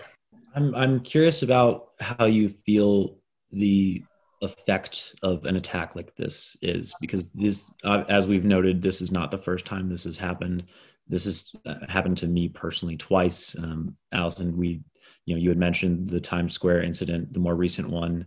I'm 0.54 0.74
I'm 0.74 1.00
curious 1.00 1.42
about 1.42 1.90
how 2.00 2.26
you 2.26 2.48
feel 2.48 3.18
the 3.52 4.02
effect 4.42 5.14
of 5.22 5.44
an 5.46 5.56
attack 5.56 5.96
like 5.96 6.14
this 6.16 6.56
is 6.60 6.94
because 7.00 7.30
this 7.30 7.72
uh, 7.84 8.04
as 8.08 8.26
we've 8.26 8.44
noted 8.44 8.82
this 8.82 9.00
is 9.00 9.10
not 9.10 9.30
the 9.30 9.38
first 9.38 9.64
time 9.64 9.88
this 9.88 10.04
has 10.04 10.18
happened 10.18 10.64
this 11.08 11.24
has 11.24 11.54
uh, 11.66 11.74
happened 11.88 12.16
to 12.18 12.26
me 12.26 12.48
personally 12.48 12.96
twice. 12.96 13.56
Um, 13.58 13.96
Allison, 14.12 14.56
we, 14.56 14.82
you 15.26 15.34
know, 15.34 15.40
you 15.40 15.50
had 15.50 15.58
mentioned 15.58 16.08
the 16.08 16.20
Times 16.20 16.54
Square 16.54 16.82
incident, 16.82 17.32
the 17.32 17.40
more 17.40 17.54
recent 17.54 17.90
one, 17.90 18.26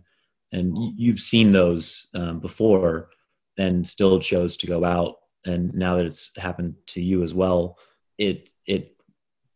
and 0.52 0.76
you've 0.96 1.20
seen 1.20 1.52
those 1.52 2.06
um, 2.14 2.40
before, 2.40 3.10
and 3.58 3.86
still 3.86 4.20
chose 4.20 4.56
to 4.58 4.66
go 4.66 4.84
out. 4.84 5.16
And 5.44 5.74
now 5.74 5.96
that 5.96 6.06
it's 6.06 6.36
happened 6.36 6.74
to 6.88 7.02
you 7.02 7.22
as 7.22 7.34
well, 7.34 7.78
it 8.16 8.50
it 8.66 8.96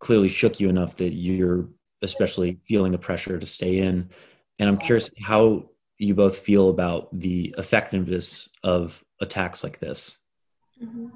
clearly 0.03 0.29
shook 0.29 0.59
you 0.59 0.69
enough 0.69 0.97
that 0.97 1.15
you're 1.15 1.69
especially 2.03 2.59
feeling 2.67 2.91
the 2.91 2.99
pressure 2.99 3.39
to 3.39 3.47
stay 3.47 3.79
in. 3.79 4.11
And 4.59 4.69
I'm 4.69 4.77
curious 4.77 5.09
how 5.23 5.71
you 5.97 6.13
both 6.15 6.41
feel 6.41 6.71
about 6.71 7.09
the 7.17 7.55
effectiveness 7.57 8.49
of 8.65 9.03
attacks 9.21 9.63
like 9.63 9.79
this. 9.79 10.19
Mm-hmm. 10.83 11.07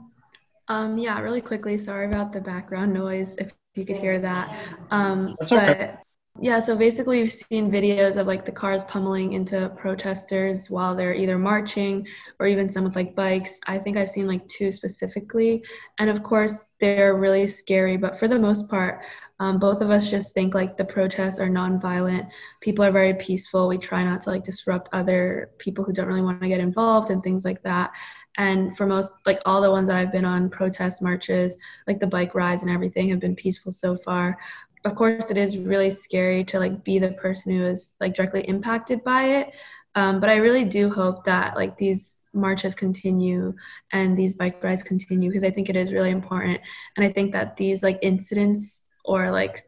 Um, 0.68 0.98
yeah, 0.98 1.18
really 1.18 1.40
quickly. 1.40 1.78
Sorry 1.78 2.06
about 2.06 2.32
the 2.32 2.40
background 2.40 2.94
noise. 2.94 3.34
If 3.38 3.50
you 3.74 3.84
could 3.84 3.96
hear 3.96 4.20
that. 4.20 4.56
Um, 4.92 5.34
That's 5.40 5.50
but 5.50 5.68
okay. 5.68 5.94
Yeah, 6.40 6.60
so 6.60 6.76
basically, 6.76 7.22
we've 7.22 7.32
seen 7.32 7.70
videos 7.70 8.16
of 8.16 8.26
like 8.26 8.44
the 8.44 8.52
cars 8.52 8.84
pummeling 8.84 9.32
into 9.32 9.68
protesters 9.76 10.68
while 10.68 10.94
they're 10.94 11.14
either 11.14 11.38
marching 11.38 12.06
or 12.38 12.46
even 12.46 12.68
some 12.68 12.84
with 12.84 12.96
like 12.96 13.14
bikes. 13.14 13.58
I 13.66 13.78
think 13.78 13.96
I've 13.96 14.10
seen 14.10 14.26
like 14.26 14.46
two 14.48 14.70
specifically, 14.70 15.64
and 15.98 16.10
of 16.10 16.22
course, 16.22 16.66
they're 16.80 17.16
really 17.16 17.48
scary. 17.48 17.96
But 17.96 18.18
for 18.18 18.28
the 18.28 18.38
most 18.38 18.68
part, 18.70 19.02
um, 19.38 19.58
both 19.58 19.82
of 19.82 19.90
us 19.90 20.10
just 20.10 20.32
think 20.32 20.54
like 20.54 20.76
the 20.76 20.84
protests 20.84 21.38
are 21.38 21.48
nonviolent. 21.48 22.28
People 22.60 22.84
are 22.84 22.92
very 22.92 23.14
peaceful. 23.14 23.68
We 23.68 23.78
try 23.78 24.02
not 24.02 24.22
to 24.22 24.30
like 24.30 24.44
disrupt 24.44 24.88
other 24.92 25.50
people 25.58 25.84
who 25.84 25.92
don't 25.92 26.06
really 26.06 26.22
want 26.22 26.40
to 26.40 26.48
get 26.48 26.60
involved 26.60 27.10
and 27.10 27.22
things 27.22 27.44
like 27.44 27.62
that. 27.62 27.92
And 28.38 28.76
for 28.76 28.86
most, 28.86 29.16
like 29.24 29.40
all 29.46 29.62
the 29.62 29.70
ones 29.70 29.88
that 29.88 29.96
I've 29.96 30.12
been 30.12 30.24
on, 30.24 30.50
protest 30.50 31.00
marches, 31.00 31.54
like 31.86 32.00
the 32.00 32.06
bike 32.06 32.34
rides 32.34 32.62
and 32.62 32.70
everything 32.70 33.08
have 33.08 33.20
been 33.20 33.34
peaceful 33.34 33.72
so 33.72 33.96
far. 33.96 34.38
Of 34.86 34.94
course, 34.94 35.32
it 35.32 35.36
is 35.36 35.58
really 35.58 35.90
scary 35.90 36.44
to 36.44 36.60
like 36.60 36.84
be 36.84 37.00
the 37.00 37.10
person 37.10 37.56
who 37.56 37.66
is 37.66 37.96
like 38.00 38.14
directly 38.14 38.42
impacted 38.42 39.02
by 39.02 39.24
it. 39.24 39.52
Um, 39.96 40.20
but 40.20 40.30
I 40.30 40.36
really 40.36 40.62
do 40.62 40.88
hope 40.88 41.24
that 41.24 41.56
like 41.56 41.76
these 41.76 42.22
marches 42.32 42.76
continue 42.76 43.52
and 43.92 44.16
these 44.16 44.32
bike 44.34 44.62
rides 44.62 44.84
continue 44.84 45.28
because 45.28 45.42
I 45.42 45.50
think 45.50 45.68
it 45.68 45.74
is 45.74 45.92
really 45.92 46.10
important. 46.10 46.60
And 46.96 47.04
I 47.04 47.10
think 47.10 47.32
that 47.32 47.56
these 47.56 47.82
like 47.82 47.98
incidents 48.00 48.84
or 49.04 49.32
like 49.32 49.64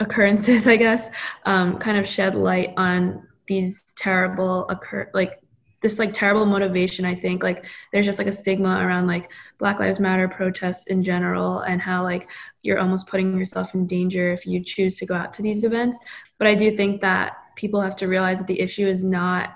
occurrences, 0.00 0.68
I 0.74 0.76
guess, 0.76 1.08
um, 1.46 1.78
kind 1.78 1.96
of 1.96 2.06
shed 2.06 2.34
light 2.34 2.74
on 2.76 3.26
these 3.46 3.84
terrible 3.96 4.68
occur 4.68 5.10
like 5.14 5.40
this 5.80 5.98
like 5.98 6.12
terrible 6.12 6.44
motivation 6.44 7.04
i 7.04 7.14
think 7.14 7.42
like 7.42 7.64
there's 7.92 8.06
just 8.06 8.18
like 8.18 8.26
a 8.26 8.32
stigma 8.32 8.84
around 8.84 9.06
like 9.06 9.30
black 9.58 9.78
lives 9.78 10.00
matter 10.00 10.28
protests 10.28 10.86
in 10.86 11.02
general 11.02 11.60
and 11.60 11.80
how 11.80 12.02
like 12.02 12.28
you're 12.62 12.78
almost 12.78 13.06
putting 13.06 13.38
yourself 13.38 13.74
in 13.74 13.86
danger 13.86 14.32
if 14.32 14.46
you 14.46 14.62
choose 14.62 14.96
to 14.96 15.06
go 15.06 15.14
out 15.14 15.32
to 15.32 15.42
these 15.42 15.64
events. 15.64 15.98
But 16.38 16.48
i 16.48 16.54
do 16.54 16.76
think 16.76 17.00
that 17.00 17.36
people 17.56 17.80
have 17.80 17.96
to 17.96 18.08
realize 18.08 18.38
that 18.38 18.46
the 18.46 18.60
issue 18.60 18.86
is 18.86 19.04
not 19.04 19.54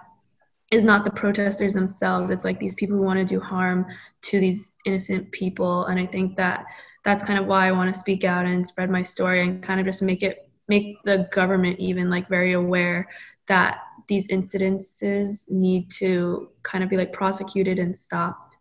is 0.70 0.84
not 0.84 1.04
the 1.04 1.10
protesters 1.10 1.74
themselves. 1.74 2.30
It's 2.30 2.46
like 2.46 2.58
these 2.58 2.74
people 2.74 2.96
who 2.96 3.02
want 3.02 3.18
to 3.18 3.26
do 3.26 3.38
harm 3.38 3.84
to 4.22 4.40
these 4.40 4.76
innocent 4.86 5.30
people. 5.32 5.86
And 5.86 5.98
i 6.00 6.06
think 6.06 6.36
that 6.36 6.64
that's 7.04 7.24
kind 7.24 7.38
of 7.38 7.46
why 7.46 7.66
i 7.66 7.72
want 7.72 7.92
to 7.92 7.98
speak 7.98 8.24
out 8.24 8.46
and 8.46 8.66
spread 8.66 8.90
my 8.90 9.02
story 9.02 9.42
and 9.42 9.62
kind 9.62 9.80
of 9.80 9.86
just 9.86 10.02
make 10.02 10.22
it 10.22 10.48
make 10.68 10.96
the 11.04 11.28
government 11.32 11.78
even 11.80 12.08
like 12.08 12.28
very 12.28 12.52
aware 12.52 13.08
that 13.48 13.78
these 14.08 14.28
incidences 14.28 15.50
need 15.50 15.90
to 15.92 16.50
kind 16.62 16.82
of 16.84 16.90
be 16.90 16.96
like 16.96 17.12
prosecuted 17.12 17.78
and 17.78 17.96
stopped? 17.96 18.56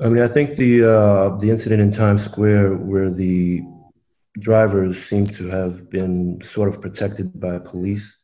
I 0.00 0.08
mean, 0.08 0.22
I 0.22 0.28
think 0.28 0.56
the 0.56 0.84
uh, 0.84 1.36
the 1.38 1.50
incident 1.50 1.80
in 1.82 1.90
Times 1.90 2.24
Square 2.24 2.76
where 2.76 3.10
the 3.10 3.62
drivers 4.38 5.02
seem 5.02 5.26
to 5.26 5.48
have 5.48 5.90
been 5.90 6.40
sort 6.42 6.68
of 6.68 6.80
protected 6.80 7.38
by 7.40 7.58
police. 7.58 8.16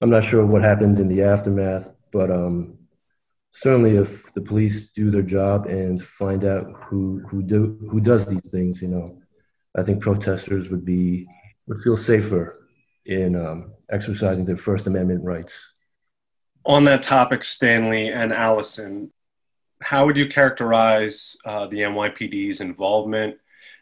I'm 0.00 0.10
not 0.10 0.24
sure 0.24 0.44
what 0.44 0.62
happened 0.62 0.98
in 0.98 1.08
the 1.08 1.22
aftermath, 1.22 1.92
but 2.12 2.30
um, 2.30 2.78
certainly 3.52 3.96
if 3.96 4.32
the 4.34 4.42
police 4.42 4.90
do 4.92 5.10
their 5.10 5.22
job 5.22 5.66
and 5.66 6.02
find 6.02 6.44
out 6.44 6.66
who 6.84 7.22
who 7.28 7.42
do 7.42 7.78
who 7.90 8.00
does 8.00 8.26
these 8.26 8.50
things, 8.50 8.82
you 8.82 8.88
know, 8.88 9.18
I 9.76 9.82
think 9.82 10.02
protesters 10.02 10.68
would 10.68 10.84
be 10.84 11.26
would 11.66 11.80
feel 11.80 11.96
safer 11.96 12.57
in 13.08 13.34
um, 13.34 13.72
exercising 13.90 14.44
their 14.44 14.56
First 14.56 14.86
Amendment 14.86 15.24
rights. 15.24 15.72
On 16.64 16.84
that 16.84 17.02
topic, 17.02 17.42
Stanley 17.42 18.08
and 18.08 18.32
Allison, 18.32 19.10
how 19.80 20.06
would 20.06 20.16
you 20.16 20.28
characterize 20.28 21.36
uh, 21.44 21.66
the 21.66 21.78
NYPD's 21.78 22.60
involvement 22.60 23.36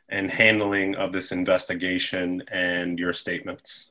and 0.08 0.30
handling 0.30 0.94
of 0.94 1.12
this 1.12 1.32
investigation 1.32 2.42
and 2.52 2.98
your 2.98 3.12
statements? 3.12 3.90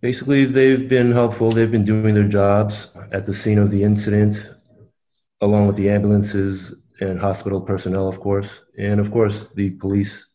Basically, 0.00 0.46
they've 0.46 0.88
been 0.88 1.12
helpful. 1.12 1.52
They've 1.52 1.70
been 1.70 1.84
doing 1.84 2.14
their 2.14 2.28
jobs 2.28 2.88
at 3.12 3.26
the 3.26 3.34
scene 3.34 3.58
of 3.58 3.70
the 3.70 3.82
incident, 3.82 4.50
along 5.42 5.66
with 5.66 5.76
the 5.76 5.90
ambulances 5.90 6.72
and 7.00 7.20
hospital 7.20 7.60
personnel, 7.60 8.08
of 8.08 8.18
course. 8.18 8.62
And 8.78 8.98
of 8.98 9.10
course, 9.10 9.48
the 9.54 9.70
police 9.72 10.26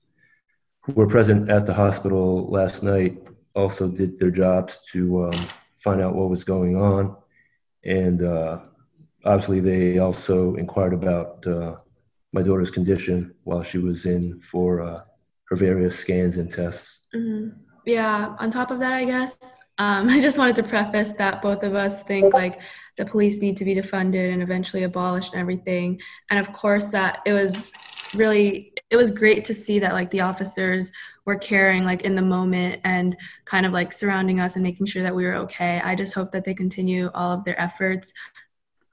who 0.82 0.94
were 0.94 1.08
present 1.08 1.50
at 1.50 1.66
the 1.66 1.74
hospital 1.74 2.48
last 2.52 2.84
night 2.84 3.18
also 3.56 3.88
did 3.88 4.20
their 4.20 4.32
jobs 4.32 4.80
to 4.92 5.26
um, 5.26 5.48
find 5.78 6.02
out 6.02 6.16
what 6.16 6.30
was 6.30 6.44
going 6.44 6.76
on. 6.76 7.16
And 7.84 8.24
uh, 8.24 8.60
obviously, 9.24 9.60
they 9.60 10.00
also 10.00 10.56
inquired 10.56 10.94
about 10.94 11.46
uh, 11.46 11.76
my 12.34 12.42
daughter's 12.42 12.72
condition 12.72 13.34
while 13.44 13.64
she 13.64 13.78
was 13.78 14.06
in 14.06 14.42
for 14.42 14.82
uh, 14.82 15.04
her 15.50 15.56
various 15.56 15.98
scans 15.98 16.38
and 16.38 16.52
tests. 16.52 17.02
Mm-hmm. 17.16 17.62
Yeah, 17.86 18.36
on 18.40 18.50
top 18.50 18.72
of 18.72 18.80
that, 18.80 18.94
I 18.94 19.06
guess, 19.06 19.36
um, 19.78 20.10
I 20.16 20.20
just 20.20 20.38
wanted 20.38 20.56
to 20.58 20.64
preface 20.64 21.14
that 21.18 21.42
both 21.42 21.64
of 21.64 21.76
us 21.76 22.04
think 22.04 22.34
like 22.34 22.60
the 22.98 23.06
police 23.06 23.40
need 23.40 23.58
to 23.58 23.66
be 23.66 23.76
defunded 23.76 24.34
and 24.34 24.42
eventually 24.42 24.84
abolished 24.84 25.34
and 25.34 25.42
everything. 25.42 26.00
And 26.30 26.40
of 26.40 26.52
course, 26.54 26.88
that 26.88 27.20
it 27.26 27.34
was 27.34 27.72
really 28.14 28.74
it 28.90 28.98
was 28.98 29.12
great 29.12 29.46
to 29.46 29.56
see 29.56 29.80
that 29.80 29.94
like 29.94 30.12
the 30.12 30.22
officers 30.22 30.92
were 31.26 31.38
caring 31.38 31.84
like 31.84 32.04
in 32.04 32.16
the 32.16 32.22
moment 32.22 32.80
and 32.84 33.18
kind 33.46 33.66
of 33.66 33.74
like 33.74 33.92
surrounding 33.92 34.40
us 34.40 34.56
and 34.56 34.64
making 34.64 34.86
sure 34.86 35.04
that 35.04 35.16
we 35.16 35.26
were 35.26 35.36
okay 35.36 35.82
i 35.84 35.96
just 35.96 36.14
hope 36.14 36.32
that 36.32 36.46
they 36.46 36.54
continue 36.54 37.10
all 37.14 37.32
of 37.32 37.44
their 37.44 37.60
efforts 37.60 38.14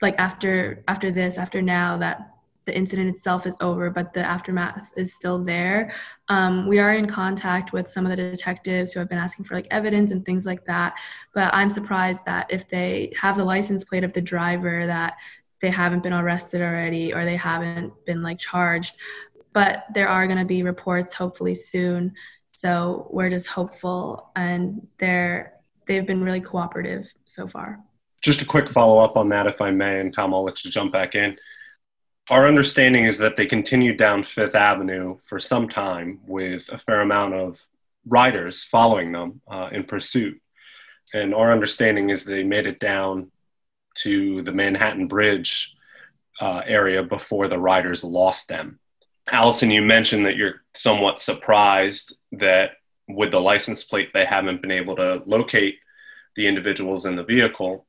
like 0.00 0.14
after 0.18 0.82
after 0.88 1.10
this 1.10 1.36
after 1.36 1.60
now 1.60 1.98
that 1.98 2.32
the 2.64 2.76
incident 2.76 3.08
itself 3.08 3.46
is 3.46 3.56
over, 3.60 3.90
but 3.90 4.12
the 4.12 4.20
aftermath 4.20 4.88
is 4.96 5.14
still 5.14 5.42
there. 5.42 5.92
Um, 6.28 6.68
we 6.68 6.78
are 6.78 6.94
in 6.94 7.08
contact 7.08 7.72
with 7.72 7.88
some 7.88 8.06
of 8.06 8.10
the 8.10 8.16
detectives 8.16 8.92
who 8.92 9.00
have 9.00 9.08
been 9.08 9.18
asking 9.18 9.46
for 9.46 9.54
like 9.54 9.66
evidence 9.70 10.12
and 10.12 10.24
things 10.24 10.44
like 10.44 10.64
that. 10.66 10.94
But 11.34 11.52
I'm 11.52 11.70
surprised 11.70 12.20
that 12.26 12.46
if 12.50 12.68
they 12.68 13.12
have 13.20 13.36
the 13.36 13.44
license 13.44 13.84
plate 13.84 14.04
of 14.04 14.12
the 14.12 14.20
driver, 14.20 14.86
that 14.86 15.14
they 15.62 15.70
haven't 15.70 16.02
been 16.02 16.12
arrested 16.12 16.60
already 16.60 17.14
or 17.14 17.24
they 17.24 17.36
haven't 17.36 17.92
been 18.04 18.22
like 18.22 18.38
charged. 18.38 18.96
But 19.54 19.84
there 19.94 20.08
are 20.08 20.26
going 20.26 20.38
to 20.38 20.44
be 20.44 20.62
reports 20.62 21.14
hopefully 21.14 21.54
soon. 21.54 22.14
So 22.48 23.08
we're 23.10 23.30
just 23.30 23.46
hopeful, 23.46 24.30
and 24.36 24.86
they're 24.98 25.54
they've 25.86 26.06
been 26.06 26.22
really 26.22 26.40
cooperative 26.40 27.10
so 27.24 27.48
far. 27.48 27.80
Just 28.20 28.42
a 28.42 28.44
quick 28.44 28.68
follow 28.68 29.02
up 29.02 29.16
on 29.16 29.30
that, 29.30 29.46
if 29.46 29.60
I 29.60 29.70
may, 29.70 30.00
and 30.00 30.12
Tom, 30.12 30.34
I'll 30.34 30.44
let 30.44 30.64
you 30.64 30.70
jump 30.70 30.92
back 30.92 31.14
in. 31.14 31.36
Our 32.30 32.46
understanding 32.46 33.06
is 33.06 33.18
that 33.18 33.36
they 33.36 33.46
continued 33.46 33.98
down 33.98 34.22
Fifth 34.22 34.54
Avenue 34.54 35.18
for 35.28 35.40
some 35.40 35.68
time 35.68 36.20
with 36.26 36.68
a 36.70 36.78
fair 36.78 37.00
amount 37.00 37.34
of 37.34 37.66
riders 38.06 38.64
following 38.64 39.12
them 39.12 39.40
uh, 39.50 39.70
in 39.72 39.84
pursuit. 39.84 40.40
And 41.14 41.34
our 41.34 41.50
understanding 41.50 42.10
is 42.10 42.24
they 42.24 42.44
made 42.44 42.66
it 42.66 42.78
down 42.78 43.32
to 43.96 44.42
the 44.42 44.52
Manhattan 44.52 45.08
Bridge 45.08 45.74
uh, 46.40 46.62
area 46.66 47.02
before 47.02 47.48
the 47.48 47.58
riders 47.58 48.02
lost 48.02 48.48
them. 48.48 48.78
Allison, 49.30 49.70
you 49.70 49.82
mentioned 49.82 50.26
that 50.26 50.36
you're 50.36 50.62
somewhat 50.74 51.20
surprised 51.20 52.18
that 52.32 52.72
with 53.08 53.30
the 53.30 53.40
license 53.40 53.84
plate, 53.84 54.10
they 54.12 54.24
haven't 54.24 54.62
been 54.62 54.70
able 54.70 54.96
to 54.96 55.22
locate 55.26 55.78
the 56.36 56.46
individuals 56.46 57.06
in 57.06 57.16
the 57.16 57.22
vehicle. 57.22 57.86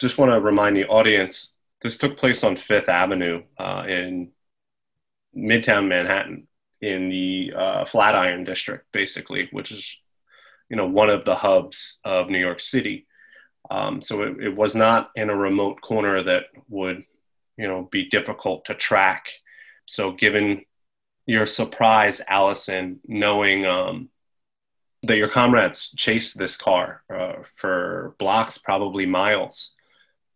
Just 0.00 0.18
want 0.18 0.32
to 0.32 0.40
remind 0.40 0.76
the 0.76 0.86
audience 0.86 1.54
this 1.82 1.98
took 1.98 2.16
place 2.16 2.42
on 2.42 2.56
Fifth 2.56 2.88
Avenue 2.88 3.42
uh, 3.58 3.84
in 3.86 4.30
Midtown 5.36 5.88
Manhattan 5.88 6.48
in 6.80 7.08
the 7.08 7.52
uh, 7.56 7.84
Flatiron 7.84 8.44
District, 8.44 8.84
basically, 8.92 9.48
which 9.52 9.72
is 9.72 9.98
you 10.68 10.76
know 10.76 10.86
one 10.86 11.10
of 11.10 11.24
the 11.24 11.34
hubs 11.34 11.98
of 12.04 12.30
New 12.30 12.38
York 12.38 12.60
City. 12.60 13.05
Um, 13.70 14.02
so 14.02 14.22
it, 14.22 14.40
it, 14.40 14.56
was 14.56 14.74
not 14.74 15.10
in 15.16 15.30
a 15.30 15.36
remote 15.36 15.80
corner 15.80 16.22
that 16.22 16.44
would 16.68 17.04
you 17.56 17.66
know 17.66 17.88
be 17.90 18.08
difficult 18.08 18.64
to 18.66 18.74
track. 18.74 19.30
So 19.86 20.12
given 20.12 20.64
your 21.26 21.46
surprise, 21.46 22.20
Allison, 22.28 23.00
knowing 23.06 23.66
um, 23.66 24.10
that 25.02 25.16
your 25.16 25.28
comrades 25.28 25.90
chased 25.96 26.38
this 26.38 26.56
car 26.56 27.02
uh, 27.12 27.42
for 27.56 28.14
blocks, 28.18 28.58
probably 28.58 29.06
miles, 29.06 29.74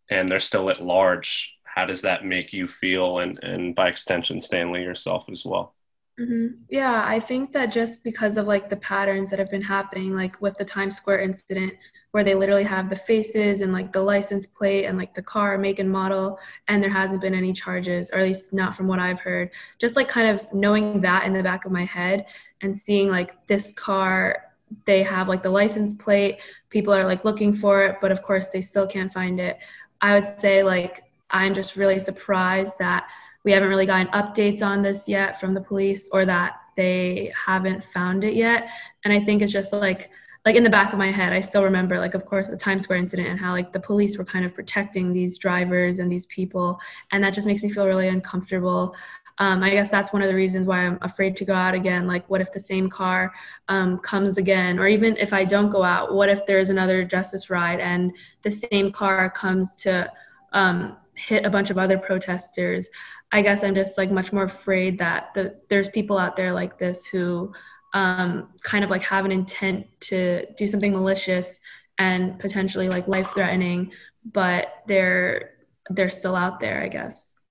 and 0.09 0.29
they're 0.29 0.39
still 0.39 0.69
at 0.69 0.83
large 0.83 1.55
how 1.73 1.85
does 1.85 2.01
that 2.01 2.25
make 2.25 2.53
you 2.53 2.67
feel 2.67 3.19
and 3.19 3.39
and 3.43 3.73
by 3.75 3.87
extension 3.87 4.39
stanley 4.39 4.81
yourself 4.81 5.25
as 5.31 5.45
well 5.45 5.73
mm-hmm. 6.19 6.47
yeah 6.69 7.03
i 7.07 7.19
think 7.19 7.51
that 7.53 7.71
just 7.71 8.03
because 8.03 8.37
of 8.37 8.45
like 8.45 8.69
the 8.69 8.75
patterns 8.77 9.29
that 9.29 9.39
have 9.39 9.49
been 9.49 9.61
happening 9.61 10.15
like 10.15 10.39
with 10.41 10.55
the 10.57 10.65
times 10.65 10.95
square 10.95 11.19
incident 11.19 11.73
where 12.11 12.23
they 12.23 12.35
literally 12.35 12.63
have 12.63 12.89
the 12.89 12.95
faces 12.95 13.61
and 13.61 13.71
like 13.71 13.91
the 13.93 14.01
license 14.01 14.45
plate 14.45 14.85
and 14.85 14.97
like 14.97 15.13
the 15.13 15.21
car 15.21 15.57
make 15.57 15.79
and 15.79 15.89
model 15.89 16.37
and 16.67 16.83
there 16.83 16.89
hasn't 16.89 17.21
been 17.21 17.33
any 17.33 17.53
charges 17.53 18.11
or 18.11 18.19
at 18.19 18.27
least 18.27 18.53
not 18.53 18.75
from 18.75 18.87
what 18.87 18.99
i've 18.99 19.19
heard 19.19 19.49
just 19.79 19.95
like 19.95 20.07
kind 20.07 20.27
of 20.27 20.45
knowing 20.53 20.99
that 21.01 21.25
in 21.25 21.33
the 21.33 21.43
back 21.43 21.65
of 21.65 21.71
my 21.71 21.85
head 21.85 22.25
and 22.61 22.75
seeing 22.75 23.09
like 23.09 23.35
this 23.47 23.71
car 23.73 24.43
they 24.85 25.03
have 25.03 25.27
like 25.27 25.43
the 25.43 25.49
license 25.49 25.93
plate 25.95 26.39
people 26.69 26.93
are 26.93 27.05
like 27.05 27.25
looking 27.25 27.53
for 27.53 27.83
it 27.83 27.97
but 28.01 28.11
of 28.11 28.21
course 28.21 28.47
they 28.47 28.61
still 28.61 28.87
can't 28.87 29.13
find 29.13 29.39
it 29.39 29.57
I 30.01 30.19
would 30.19 30.39
say 30.39 30.63
like 30.63 31.03
I'm 31.29 31.53
just 31.53 31.75
really 31.75 31.99
surprised 31.99 32.73
that 32.79 33.07
we 33.43 33.51
haven't 33.51 33.69
really 33.69 33.85
gotten 33.85 34.07
updates 34.07 34.61
on 34.61 34.81
this 34.81 35.07
yet 35.07 35.39
from 35.39 35.53
the 35.53 35.61
police 35.61 36.09
or 36.11 36.25
that 36.25 36.57
they 36.75 37.31
haven't 37.33 37.83
found 37.93 38.23
it 38.23 38.35
yet. 38.35 38.69
And 39.03 39.13
I 39.13 39.23
think 39.23 39.41
it's 39.41 39.51
just 39.51 39.73
like 39.73 40.09
like 40.45 40.55
in 40.55 40.63
the 40.63 40.69
back 40.69 40.91
of 40.91 40.99
my 40.99 41.11
head, 41.11 41.33
I 41.33 41.41
still 41.41 41.63
remember 41.63 41.99
like 41.99 42.13
of 42.13 42.25
course 42.25 42.47
the 42.47 42.57
Times 42.57 42.83
Square 42.83 42.99
incident 42.99 43.29
and 43.29 43.39
how 43.39 43.51
like 43.51 43.73
the 43.73 43.79
police 43.79 44.17
were 44.17 44.25
kind 44.25 44.45
of 44.45 44.53
protecting 44.53 45.13
these 45.13 45.37
drivers 45.37 45.99
and 45.99 46.11
these 46.11 46.25
people 46.27 46.79
and 47.11 47.23
that 47.23 47.33
just 47.33 47.47
makes 47.47 47.61
me 47.63 47.69
feel 47.69 47.85
really 47.85 48.07
uncomfortable. 48.07 48.95
Um, 49.37 49.63
I 49.63 49.71
guess 49.71 49.89
that's 49.89 50.13
one 50.13 50.21
of 50.21 50.27
the 50.27 50.35
reasons 50.35 50.67
why 50.67 50.85
I'm 50.85 50.99
afraid 51.01 51.35
to 51.37 51.45
go 51.45 51.55
out 51.55 51.73
again. 51.73 52.05
Like, 52.05 52.29
what 52.29 52.41
if 52.41 52.53
the 52.53 52.59
same 52.59 52.89
car 52.89 53.33
um, 53.69 53.97
comes 53.97 54.37
again? 54.37 54.77
Or 54.77 54.87
even 54.87 55.17
if 55.17 55.33
I 55.33 55.45
don't 55.45 55.71
go 55.71 55.83
out, 55.83 56.13
what 56.13 56.29
if 56.29 56.45
there's 56.45 56.69
another 56.69 57.03
justice 57.03 57.49
ride 57.49 57.79
and 57.79 58.15
the 58.43 58.51
same 58.51 58.91
car 58.91 59.31
comes 59.31 59.75
to 59.77 60.11
um, 60.53 60.95
hit 61.15 61.43
a 61.43 61.49
bunch 61.49 61.71
of 61.71 61.79
other 61.79 61.97
protesters? 61.97 62.89
I 63.31 63.41
guess 63.41 63.63
I'm 63.63 63.73
just 63.73 63.97
like 63.97 64.11
much 64.11 64.31
more 64.31 64.43
afraid 64.43 64.99
that 64.99 65.33
the, 65.33 65.55
there's 65.69 65.89
people 65.89 66.19
out 66.19 66.35
there 66.35 66.53
like 66.53 66.77
this 66.77 67.07
who 67.07 67.51
um, 67.93 68.49
kind 68.63 68.83
of 68.83 68.89
like 68.89 69.01
have 69.03 69.25
an 69.25 69.31
intent 69.31 69.87
to 70.01 70.45
do 70.57 70.67
something 70.67 70.93
malicious 70.93 71.59
and 71.97 72.39
potentially 72.39 72.89
like 72.89 73.07
life 73.07 73.31
threatening, 73.33 73.91
but 74.25 74.67
they're 74.87 75.51
they're 75.89 76.09
still 76.09 76.35
out 76.35 76.59
there, 76.59 76.81
I 76.81 76.87
guess. 76.87 77.41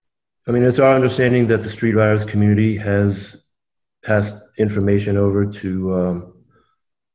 I 0.47 0.53
mean, 0.53 0.65
it's 0.65 0.79
our 0.79 0.95
understanding 0.95 1.47
that 1.49 1.63
the 1.63 1.69
Street 1.69 1.95
Riders 1.95 2.25
community 2.25 2.77
has 2.77 3.37
passed 4.05 4.43
information 4.57 5.17
over 5.17 5.45
to 5.45 5.95
um, 5.95 6.35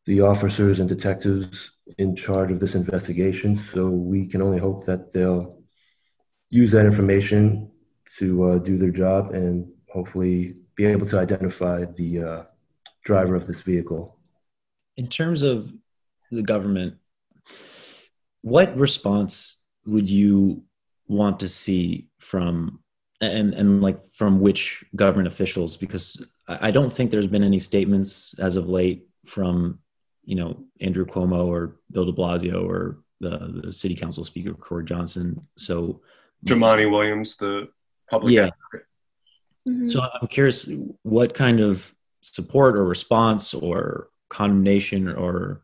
the 0.05 0.21
officers 0.21 0.79
and 0.79 0.87
detectives 0.87 1.71
in 1.97 2.15
charge 2.15 2.51
of 2.51 2.59
this 2.59 2.75
investigation. 2.75 3.55
So 3.55 3.87
we 3.87 4.27
can 4.27 4.41
only 4.41 4.59
hope 4.59 4.85
that 4.85 5.11
they'll 5.11 5.63
use 6.49 6.71
that 6.71 6.85
information 6.85 7.71
to 8.17 8.51
uh, 8.51 8.57
do 8.59 8.77
their 8.77 8.91
job 8.91 9.33
and 9.33 9.67
hopefully 9.91 10.55
be 10.75 10.85
able 10.85 11.07
to 11.07 11.19
identify 11.19 11.85
the 11.85 12.21
uh, 12.21 12.43
driver 13.05 13.35
of 13.35 13.47
this 13.47 13.61
vehicle. 13.61 14.17
In 14.97 15.07
terms 15.07 15.41
of 15.41 15.71
the 16.31 16.43
government, 16.43 16.95
what 18.41 18.75
response 18.77 19.61
would 19.85 20.09
you 20.09 20.63
want 21.07 21.39
to 21.39 21.49
see 21.49 22.09
from 22.19 22.79
and 23.21 23.53
and 23.53 23.81
like 23.81 24.03
from 24.13 24.39
which 24.39 24.83
government 24.95 25.27
officials 25.27 25.77
because 25.77 26.25
I 26.47 26.71
don't 26.71 26.93
think 26.93 27.11
there's 27.11 27.27
been 27.27 27.43
any 27.43 27.59
statements 27.59 28.35
as 28.39 28.55
of 28.55 28.67
late 28.67 29.07
from 29.25 29.79
you 30.23 30.35
know 30.35 30.65
Andrew 30.81 31.05
Cuomo 31.05 31.45
or 31.45 31.77
Bill 31.91 32.05
De 32.05 32.11
Blasio 32.11 32.67
or 32.67 32.99
the, 33.21 33.61
the 33.63 33.71
city 33.71 33.95
council 33.95 34.23
speaker 34.23 34.53
Corey 34.53 34.83
Johnson. 34.83 35.47
So 35.57 36.01
Jumaane 36.45 36.91
Williams, 36.91 37.37
the 37.37 37.69
public 38.09 38.33
yeah. 38.33 38.49
Mm-hmm. 39.67 39.87
So 39.87 40.01
I'm 40.01 40.27
curious 40.27 40.69
what 41.01 41.33
kind 41.33 41.59
of 41.59 41.94
support 42.33 42.77
or 42.77 42.85
response 42.85 43.53
or 43.53 44.09
condemnation 44.29 45.07
or 45.09 45.61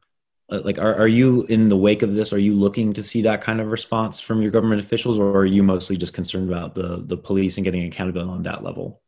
uh, 0.51 0.61
like 0.63 0.77
are, 0.77 0.95
are 0.95 1.07
you 1.07 1.43
in 1.45 1.69
the 1.69 1.77
wake 1.77 2.01
of 2.01 2.13
this? 2.13 2.33
Are 2.33 2.39
you 2.39 2.53
looking 2.53 2.93
to 2.93 3.03
see 3.03 3.21
that 3.23 3.41
kind 3.41 3.61
of 3.61 3.67
response 3.67 4.19
from 4.19 4.41
your 4.41 4.51
government 4.51 4.81
officials 4.81 5.17
or 5.17 5.31
are 5.31 5.45
you 5.45 5.63
mostly 5.63 5.95
just 5.97 6.13
concerned 6.13 6.49
about 6.49 6.75
the 6.75 7.03
the 7.05 7.17
police 7.17 7.57
and 7.57 7.63
getting 7.63 7.85
accountability 7.85 8.31
on 8.31 8.43
that 8.43 8.63
level? 8.63 9.01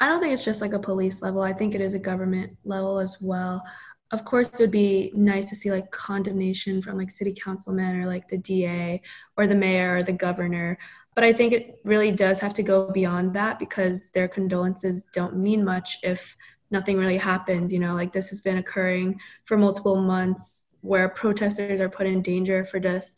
I 0.00 0.08
don't 0.08 0.20
think 0.20 0.32
it's 0.32 0.44
just 0.44 0.60
like 0.60 0.72
a 0.72 0.78
police 0.78 1.22
level. 1.22 1.42
I 1.42 1.52
think 1.52 1.74
it 1.74 1.80
is 1.80 1.94
a 1.94 1.98
government 1.98 2.56
level 2.64 2.98
as 2.98 3.18
well. 3.20 3.64
Of 4.10 4.24
course 4.24 4.48
it 4.48 4.60
would 4.60 4.70
be 4.70 5.12
nice 5.14 5.46
to 5.46 5.56
see 5.56 5.70
like 5.70 5.90
condemnation 5.90 6.80
from 6.80 6.96
like 6.96 7.10
city 7.10 7.34
councilmen 7.34 7.96
or 7.96 8.06
like 8.06 8.28
the 8.28 8.38
da 8.38 9.02
or 9.36 9.46
the 9.46 9.54
mayor 9.54 9.96
or 9.96 10.02
the 10.02 10.12
governor. 10.12 10.78
But 11.14 11.24
i 11.24 11.32
think 11.32 11.52
it 11.52 11.80
really 11.84 12.12
does 12.12 12.38
have 12.38 12.54
to 12.54 12.62
go 12.62 12.90
beyond 12.92 13.34
that 13.34 13.58
because 13.58 14.08
their 14.14 14.28
condolences 14.28 15.04
don't 15.12 15.36
mean 15.36 15.64
much 15.64 15.98
if 16.04 16.36
nothing 16.70 16.96
really 16.96 17.16
happens 17.16 17.72
you 17.72 17.78
know 17.78 17.94
like 17.94 18.12
this 18.12 18.28
has 18.28 18.40
been 18.40 18.58
occurring 18.58 19.18
for 19.44 19.56
multiple 19.56 19.96
months 19.96 20.64
where 20.80 21.08
protesters 21.08 21.80
are 21.80 21.88
put 21.88 22.06
in 22.06 22.22
danger 22.22 22.64
for 22.64 22.78
just 22.78 23.14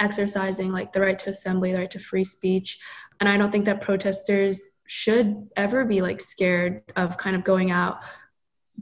exercising 0.00 0.72
like 0.72 0.92
the 0.92 1.00
right 1.00 1.18
to 1.20 1.30
assembly, 1.30 1.72
the 1.72 1.78
right 1.78 1.90
to 1.90 1.98
free 1.98 2.24
speech. 2.24 2.78
And 3.20 3.28
I 3.28 3.36
don't 3.36 3.52
think 3.52 3.66
that 3.66 3.80
protesters 3.80 4.60
should 4.86 5.48
ever 5.56 5.84
be 5.84 6.02
like 6.02 6.20
scared 6.20 6.82
of 6.96 7.16
kind 7.16 7.36
of 7.36 7.44
going 7.44 7.70
out 7.70 8.00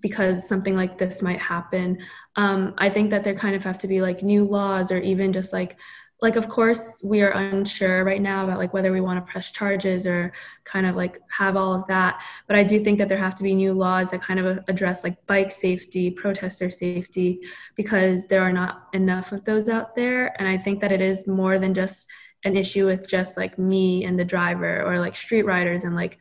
because 0.00 0.48
something 0.48 0.74
like 0.74 0.96
this 0.96 1.20
might 1.20 1.40
happen. 1.40 1.98
Um, 2.36 2.74
I 2.78 2.88
think 2.88 3.10
that 3.10 3.22
there 3.22 3.34
kind 3.34 3.54
of 3.54 3.64
have 3.64 3.78
to 3.80 3.88
be 3.88 4.00
like 4.00 4.22
new 4.22 4.44
laws 4.44 4.90
or 4.90 4.98
even 4.98 5.32
just 5.32 5.52
like 5.52 5.76
like 6.22 6.36
of 6.36 6.48
course 6.48 7.00
we 7.02 7.22
are 7.22 7.30
unsure 7.30 8.04
right 8.04 8.20
now 8.20 8.44
about 8.44 8.58
like 8.58 8.74
whether 8.74 8.92
we 8.92 9.00
want 9.00 9.24
to 9.24 9.32
press 9.32 9.50
charges 9.50 10.06
or 10.06 10.32
kind 10.64 10.86
of 10.86 10.96
like 10.96 11.20
have 11.30 11.56
all 11.56 11.74
of 11.74 11.86
that. 11.88 12.22
But 12.46 12.56
i 12.56 12.62
do 12.62 12.82
think 12.82 12.98
that 12.98 13.08
there 13.08 13.18
have 13.18 13.34
to 13.36 13.42
be 13.42 13.54
new 13.54 13.72
laws 13.72 14.10
that 14.10 14.22
kind 14.22 14.40
of 14.40 14.58
uh, 14.58 14.60
address 14.68 15.04
like 15.04 15.24
bike 15.26 15.52
safety 15.52 16.10
protester 16.10 16.70
safety 16.70 17.40
because 17.76 18.26
there 18.26 18.42
are 18.42 18.52
not 18.52 18.88
enough 18.92 19.32
of 19.32 19.44
those 19.44 19.68
out 19.68 19.94
there. 19.94 20.34
And 20.38 20.48
i 20.48 20.56
think 20.58 20.80
that 20.80 20.92
it 20.92 21.00
is 21.00 21.26
more 21.26 21.58
than 21.58 21.74
just 21.74 22.06
an 22.44 22.56
issue 22.56 22.86
with 22.86 23.08
just 23.08 23.36
like 23.36 23.58
me 23.58 24.04
and 24.04 24.18
the 24.18 24.24
driver 24.24 24.82
or 24.82 24.98
like 24.98 25.14
street 25.14 25.42
riders 25.42 25.84
and 25.84 25.94
like 25.94 26.18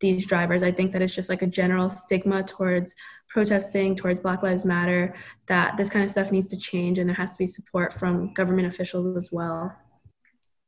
these 0.00 0.26
drivers. 0.26 0.62
I 0.62 0.72
think 0.72 0.92
that 0.92 1.02
it's 1.02 1.14
just 1.14 1.28
like 1.28 1.42
a 1.42 1.46
general 1.46 1.90
stigma 1.90 2.42
towards 2.42 2.96
protesting 3.30 3.94
towards 3.94 4.20
Black 4.20 4.42
Lives 4.42 4.64
Matter 4.64 5.14
that 5.46 5.76
this 5.76 5.88
kind 5.88 6.04
of 6.04 6.10
stuff 6.10 6.32
needs 6.32 6.48
to 6.48 6.56
change 6.56 6.98
and 6.98 7.08
there 7.08 7.16
has 7.16 7.32
to 7.32 7.38
be 7.38 7.46
support 7.46 7.98
from 7.98 8.34
government 8.34 8.68
officials 8.68 9.16
as 9.16 9.30
well. 9.32 9.74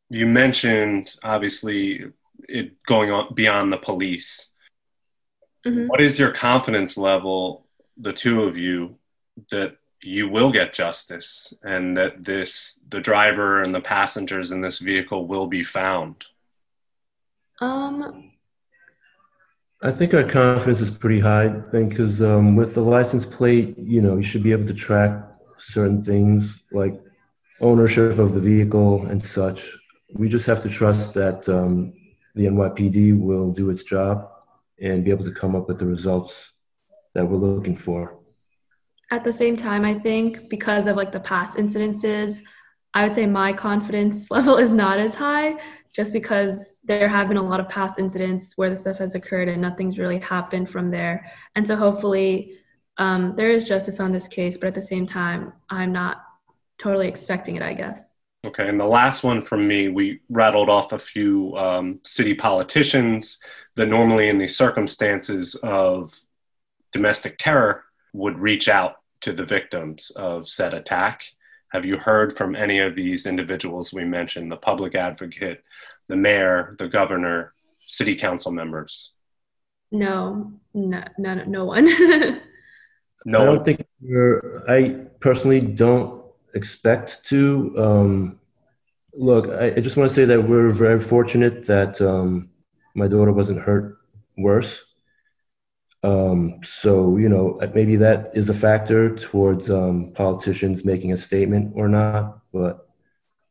You 0.08 0.26
mentioned 0.26 1.14
obviously 1.22 2.04
it 2.48 2.82
going 2.84 3.10
on 3.10 3.34
beyond 3.34 3.72
the 3.72 3.78
police. 3.78 4.50
Mhm. 5.66 5.88
What 5.88 6.00
is 6.00 6.18
your 6.18 6.30
confidence 6.30 6.96
level, 6.96 7.66
the 7.96 8.12
two 8.12 8.42
of 8.42 8.56
you, 8.56 8.98
that 9.50 9.76
you 10.02 10.28
will 10.28 10.50
get 10.50 10.74
justice 10.74 11.54
and 11.62 11.96
that 11.96 12.24
this 12.24 12.80
the 12.88 13.00
driver 13.00 13.62
and 13.62 13.74
the 13.74 13.80
passengers 13.80 14.50
in 14.50 14.60
this 14.60 14.78
vehicle 14.78 15.26
will 15.26 15.46
be 15.46 15.64
found? 15.64 16.24
Um, 17.60 18.31
I 19.84 19.90
think 19.90 20.14
our 20.14 20.22
confidence 20.22 20.80
is 20.80 20.92
pretty 20.92 21.18
high 21.18 21.48
because 21.48 22.22
um, 22.22 22.54
with 22.54 22.74
the 22.74 22.80
license 22.80 23.26
plate, 23.26 23.76
you 23.76 24.00
know, 24.00 24.16
you 24.16 24.22
should 24.22 24.44
be 24.44 24.52
able 24.52 24.66
to 24.66 24.74
track 24.74 25.10
certain 25.58 26.00
things 26.00 26.62
like 26.70 27.02
ownership 27.60 28.16
of 28.18 28.32
the 28.32 28.38
vehicle 28.38 29.04
and 29.06 29.20
such. 29.20 29.76
We 30.14 30.28
just 30.28 30.46
have 30.46 30.60
to 30.62 30.68
trust 30.68 31.14
that 31.14 31.48
um, 31.48 31.94
the 32.36 32.46
NYPD 32.46 33.18
will 33.18 33.50
do 33.50 33.70
its 33.70 33.82
job 33.82 34.30
and 34.80 35.04
be 35.04 35.10
able 35.10 35.24
to 35.24 35.32
come 35.32 35.56
up 35.56 35.66
with 35.66 35.80
the 35.80 35.86
results 35.86 36.52
that 37.14 37.26
we're 37.26 37.36
looking 37.36 37.76
for. 37.76 38.18
at 39.10 39.24
the 39.24 39.32
same 39.32 39.56
time, 39.56 39.84
I 39.84 39.98
think 39.98 40.48
because 40.48 40.86
of 40.86 40.96
like 40.96 41.10
the 41.10 41.20
past 41.20 41.58
incidences, 41.58 42.40
I 42.94 43.04
would 43.04 43.16
say 43.16 43.26
my 43.26 43.52
confidence 43.52 44.30
level 44.36 44.58
is 44.58 44.72
not 44.72 45.00
as 45.00 45.14
high 45.16 45.56
just 45.94 46.12
because 46.12 46.80
there 46.84 47.08
have 47.08 47.28
been 47.28 47.36
a 47.36 47.42
lot 47.42 47.60
of 47.60 47.68
past 47.68 47.98
incidents 47.98 48.54
where 48.56 48.70
the 48.70 48.76
stuff 48.76 48.98
has 48.98 49.14
occurred 49.14 49.48
and 49.48 49.60
nothing's 49.60 49.98
really 49.98 50.18
happened 50.18 50.70
from 50.70 50.90
there. 50.90 51.30
And 51.54 51.66
so 51.66 51.76
hopefully 51.76 52.58
um, 52.98 53.34
there 53.36 53.50
is 53.50 53.66
justice 53.66 54.00
on 54.00 54.12
this 54.12 54.28
case, 54.28 54.56
but 54.56 54.68
at 54.68 54.74
the 54.74 54.82
same 54.82 55.06
time, 55.06 55.52
I'm 55.68 55.92
not 55.92 56.22
totally 56.78 57.08
expecting 57.08 57.56
it, 57.56 57.62
I 57.62 57.74
guess. 57.74 58.02
Okay, 58.44 58.68
and 58.68 58.80
the 58.80 58.84
last 58.84 59.22
one 59.22 59.42
from 59.42 59.68
me, 59.68 59.88
we 59.88 60.20
rattled 60.28 60.68
off 60.68 60.92
a 60.92 60.98
few 60.98 61.56
um, 61.56 62.00
city 62.02 62.34
politicians 62.34 63.38
that 63.76 63.86
normally, 63.86 64.28
in 64.28 64.38
these 64.38 64.56
circumstances 64.56 65.54
of 65.62 66.12
domestic 66.92 67.38
terror, 67.38 67.84
would 68.12 68.38
reach 68.38 68.68
out 68.68 68.96
to 69.20 69.32
the 69.32 69.44
victims 69.44 70.10
of 70.16 70.48
said 70.48 70.74
attack. 70.74 71.22
Have 71.72 71.86
you 71.86 71.96
heard 71.96 72.36
from 72.36 72.54
any 72.54 72.80
of 72.80 72.94
these 72.94 73.24
individuals 73.24 73.94
we 73.94 74.04
mentioned, 74.04 74.52
the 74.52 74.56
public 74.56 74.94
advocate, 74.94 75.64
the 76.06 76.16
mayor, 76.16 76.76
the 76.78 76.86
governor, 76.86 77.54
city 77.86 78.14
council 78.14 78.52
members? 78.52 79.12
No, 79.90 80.52
no, 80.74 81.02
no, 81.18 81.34
no 81.44 81.64
one. 81.64 81.88
No 83.24 83.40
I 83.40 83.44
don't 83.44 83.64
think 83.64 83.86
we're, 84.00 84.64
I 84.68 85.06
personally 85.20 85.60
don't 85.60 86.24
expect 86.54 87.24
to. 87.26 87.72
Um, 87.78 88.40
look, 89.14 89.48
I, 89.48 89.74
I 89.76 89.80
just 89.80 89.96
want 89.96 90.08
to 90.08 90.14
say 90.14 90.24
that 90.24 90.42
we're 90.42 90.72
very 90.72 90.98
fortunate 90.98 91.64
that 91.66 92.00
um, 92.00 92.50
my 92.96 93.06
daughter 93.06 93.32
wasn't 93.32 93.60
hurt 93.60 93.98
worse. 94.36 94.84
Um, 96.02 96.60
so, 96.64 97.16
you 97.16 97.28
know, 97.28 97.60
maybe 97.74 97.96
that 97.96 98.30
is 98.34 98.48
a 98.48 98.54
factor 98.54 99.14
towards 99.14 99.70
um, 99.70 100.12
politicians 100.14 100.84
making 100.84 101.12
a 101.12 101.16
statement 101.16 101.72
or 101.76 101.88
not. 101.88 102.40
But, 102.52 102.88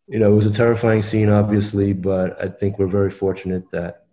you 0.08 0.20
know, 0.20 0.32
it 0.32 0.36
was 0.36 0.46
a 0.46 0.52
terrifying 0.52 1.02
scene, 1.02 1.30
obviously, 1.30 1.94
but 1.94 2.42
I 2.44 2.50
think 2.50 2.78
we're 2.78 2.88
very 2.88 3.12
fortunate 3.12 3.70
that 3.72 4.06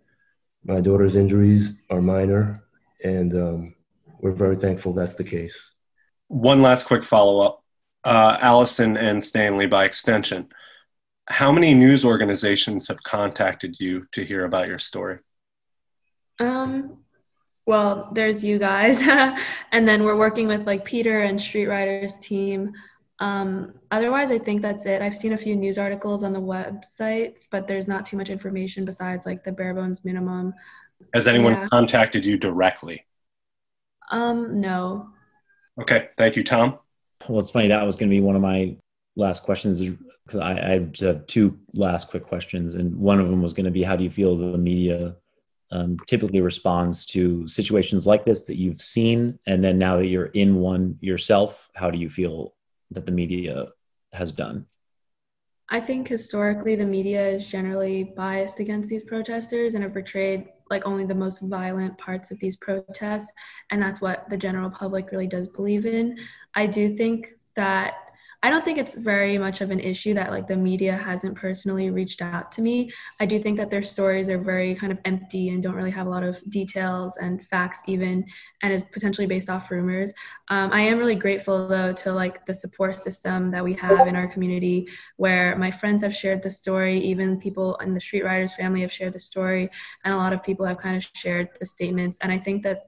my 0.63 0.81
daughter's 0.81 1.15
injuries 1.15 1.73
are 1.89 2.01
minor 2.01 2.63
and 3.03 3.33
um, 3.35 3.75
we're 4.19 4.31
very 4.31 4.55
thankful 4.55 4.93
that's 4.93 5.15
the 5.15 5.23
case. 5.23 5.73
One 6.27 6.61
last 6.61 6.85
quick 6.85 7.03
follow 7.03 7.39
up. 7.39 7.63
Uh, 8.03 8.37
Allison 8.39 8.95
and 8.95 9.23
Stanley, 9.23 9.67
by 9.67 9.85
extension, 9.85 10.47
how 11.27 11.51
many 11.51 11.73
news 11.73 12.05
organizations 12.05 12.87
have 12.87 13.03
contacted 13.03 13.77
you 13.79 14.07
to 14.13 14.23
hear 14.23 14.45
about 14.45 14.67
your 14.67 14.79
story? 14.79 15.19
Um, 16.39 16.99
well, 17.69 18.09
there's 18.13 18.43
you 18.43 18.57
guys, 18.57 18.99
and 19.71 19.87
then 19.87 20.03
we're 20.03 20.17
working 20.17 20.47
with 20.47 20.65
like 20.65 20.83
Peter 20.83 21.21
and 21.21 21.39
Street 21.39 21.67
Riders 21.67 22.15
team. 22.15 22.73
Um, 23.19 23.75
otherwise, 23.91 24.31
I 24.31 24.39
think 24.39 24.63
that's 24.63 24.87
it. 24.87 25.03
I've 25.03 25.15
seen 25.15 25.33
a 25.33 25.37
few 25.37 25.55
news 25.55 25.77
articles 25.77 26.23
on 26.23 26.33
the 26.33 26.41
websites, 26.41 27.47
but 27.51 27.67
there's 27.67 27.87
not 27.87 28.07
too 28.07 28.17
much 28.17 28.31
information 28.31 28.85
besides 28.85 29.27
like 29.27 29.43
the 29.43 29.51
bare 29.51 29.75
bones 29.75 30.03
minimum. 30.03 30.51
Has 31.13 31.27
anyone 31.27 31.53
Yeah. 31.53 31.67
contacted 31.67 32.25
you 32.25 32.37
directly? 32.37 33.05
Um, 34.09 34.59
no. 34.59 35.09
Okay, 35.79 36.07
thank 36.17 36.35
you, 36.35 36.43
Tom. 36.43 36.79
Well, 37.27 37.37
it's 37.37 37.51
funny. 37.51 37.67
That 37.67 37.85
was 37.85 37.95
going 37.95 38.09
to 38.09 38.15
be 38.15 38.21
one 38.21 38.35
of 38.35 38.41
my 38.41 38.77
last 39.15 39.43
questions 39.43 39.79
because 39.79 40.39
I, 40.39 40.73
I 40.73 40.79
just 40.79 41.03
have 41.03 41.27
two 41.27 41.59
last 41.75 42.09
quick 42.09 42.23
questions, 42.23 42.73
and 42.73 42.95
one 42.95 43.19
of 43.19 43.27
them 43.29 43.43
was 43.43 43.53
going 43.53 43.65
to 43.65 43.71
be, 43.71 43.83
how 43.83 43.95
do 43.95 44.03
you 44.03 44.09
feel 44.09 44.35
the 44.35 44.57
media 44.57 45.15
um, 45.71 45.97
typically 46.07 46.41
responds 46.41 47.05
to 47.07 47.47
situations 47.47 48.07
like 48.07 48.25
this 48.25 48.43
that 48.43 48.57
you've 48.57 48.81
seen, 48.81 49.39
and 49.45 49.63
then 49.63 49.77
now 49.77 49.97
that 49.97 50.07
you're 50.07 50.25
in 50.25 50.55
one 50.55 50.97
yourself, 51.01 51.69
how 51.75 51.91
do 51.91 51.97
you 51.97 52.09
feel 52.09 52.53
that 52.91 53.05
the 53.05 53.11
media 53.11 53.67
has 54.13 54.31
done? 54.31 54.65
I 55.69 55.79
think 55.79 56.07
historically 56.07 56.75
the 56.75 56.85
media 56.85 57.27
is 57.27 57.45
generally 57.45 58.03
biased 58.17 58.59
against 58.59 58.89
these 58.89 59.03
protesters 59.03 59.75
and 59.75 59.83
have 59.83 59.93
portrayed 59.93 60.47
like 60.71 60.85
only 60.85 61.05
the 61.05 61.15
most 61.15 61.41
violent 61.41 61.97
parts 61.97 62.31
of 62.31 62.39
these 62.39 62.57
protests, 62.57 63.31
and 63.69 63.81
that's 63.81 64.01
what 64.01 64.27
the 64.29 64.37
general 64.37 64.69
public 64.69 65.11
really 65.11 65.27
does 65.27 65.47
believe 65.47 65.85
in. 65.85 66.17
I 66.55 66.65
do 66.65 66.95
think 66.95 67.35
that 67.55 67.93
I 68.41 68.49
don't 68.49 68.63
think 68.63 68.77
it's 68.77 68.95
very 68.95 69.37
much 69.37 69.59
of 69.59 69.69
an 69.69 69.81
issue 69.81 70.13
that 70.13 70.31
like 70.31 70.47
the 70.47 70.55
media 70.55 70.95
hasn't 70.95 71.35
personally 71.35 71.89
reached 71.89 72.21
out 72.21 72.53
to 72.53 72.61
me. 72.61 72.89
I 73.19 73.25
do 73.25 73.37
think 73.41 73.57
that 73.57 73.69
their 73.69 73.83
stories 73.83 74.29
are 74.29 74.37
very 74.37 74.75
kind 74.75 74.93
of 74.93 74.97
empty 75.03 75.49
and 75.49 75.61
don't 75.61 75.75
really 75.75 75.91
have 75.91 76.07
a 76.07 76.09
lot 76.09 76.23
of 76.23 76.39
details 76.49 77.17
and 77.17 77.45
facts 77.47 77.81
even, 77.87 78.25
and 78.61 78.71
is 78.71 78.85
potentially 78.93 79.27
based 79.27 79.49
off 79.49 79.69
rumors. 79.69 80.13
Um, 80.47 80.71
I 80.71 80.81
am 80.81 80.99
really 80.99 81.15
grateful 81.15 81.67
though 81.67 81.91
to 81.91 82.13
like 82.13 82.45
the 82.45 82.55
support 82.55 82.95
system 82.95 83.51
that 83.51 83.63
we 83.63 83.73
have 83.73 84.07
in 84.07 84.15
our 84.15 84.27
community 84.27 84.87
where 85.17 85.57
my 85.57 85.69
friends 85.69 86.01
have 86.03 86.15
shared 86.15 86.41
the 86.41 86.49
story, 86.49 86.97
even 86.99 87.41
people 87.41 87.75
in 87.77 87.93
the 87.93 88.01
Street 88.01 88.23
Riders 88.23 88.53
family 88.53 88.81
have 88.81 88.93
shared 88.93 89.13
the 89.13 89.19
story, 89.19 89.69
and 90.05 90.13
a 90.13 90.17
lot 90.17 90.31
of 90.31 90.41
people 90.43 90.65
have 90.65 90.77
kind 90.77 90.95
of 90.95 91.05
shared 91.13 91.49
the 91.59 91.65
statements. 91.65 92.17
And 92.21 92.31
I 92.31 92.39
think 92.39 92.63
that, 92.63 92.85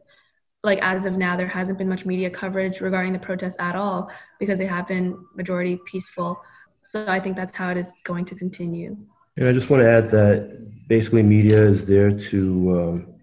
like, 0.63 0.79
as 0.81 1.05
of 1.05 1.17
now, 1.17 1.35
there 1.35 1.47
hasn't 1.47 1.77
been 1.77 1.89
much 1.89 2.05
media 2.05 2.29
coverage 2.29 2.81
regarding 2.81 3.13
the 3.13 3.19
protests 3.19 3.55
at 3.59 3.75
all 3.75 4.11
because 4.39 4.59
they 4.59 4.67
have 4.67 4.87
been 4.87 5.17
majority 5.35 5.79
peaceful. 5.85 6.39
So 6.83 7.05
I 7.07 7.19
think 7.19 7.35
that's 7.35 7.55
how 7.55 7.69
it 7.69 7.77
is 7.77 7.91
going 8.03 8.25
to 8.25 8.35
continue. 8.35 8.95
And 9.37 9.47
I 9.47 9.53
just 9.53 9.69
want 9.69 9.81
to 9.81 9.89
add 9.89 10.09
that 10.09 10.87
basically 10.87 11.23
media 11.23 11.65
is 11.65 11.85
there 11.85 12.11
to 12.11 12.79
um, 12.79 13.15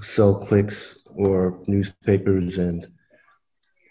sell 0.00 0.36
clicks 0.36 0.98
or 1.14 1.60
newspapers, 1.66 2.58
and 2.58 2.86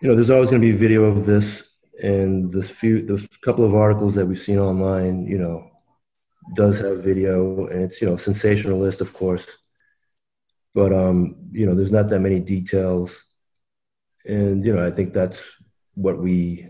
you 0.01 0.07
know, 0.07 0.15
there's 0.15 0.31
always 0.31 0.49
going 0.49 0.61
to 0.61 0.71
be 0.71 0.77
video 0.77 1.03
of 1.03 1.25
this. 1.25 1.67
And 2.01 2.51
the 2.51 2.63
few, 2.63 3.05
the 3.05 3.27
couple 3.43 3.63
of 3.63 3.75
articles 3.75 4.15
that 4.15 4.25
we've 4.25 4.39
seen 4.39 4.57
online, 4.57 5.27
you 5.27 5.37
know, 5.37 5.69
does 6.55 6.79
have 6.79 7.03
video, 7.03 7.67
and 7.67 7.83
it's 7.83 8.01
you 8.01 8.07
know 8.07 8.15
sensationalist, 8.15 9.01
of 9.01 9.13
course. 9.13 9.57
But 10.73 10.93
um, 10.93 11.35
you 11.51 11.65
know, 11.65 11.75
there's 11.75 11.91
not 11.91 12.09
that 12.09 12.19
many 12.19 12.39
details, 12.39 13.25
and 14.25 14.63
you 14.65 14.73
know, 14.73 14.85
I 14.85 14.91
think 14.91 15.13
that's 15.13 15.49
what 15.95 16.17
we 16.17 16.69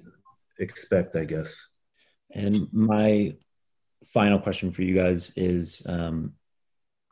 expect, 0.59 1.15
I 1.15 1.25
guess. 1.25 1.55
And 2.33 2.67
my 2.71 3.35
final 4.13 4.39
question 4.39 4.71
for 4.71 4.81
you 4.81 4.95
guys 4.95 5.31
is 5.35 5.83
um, 5.85 6.33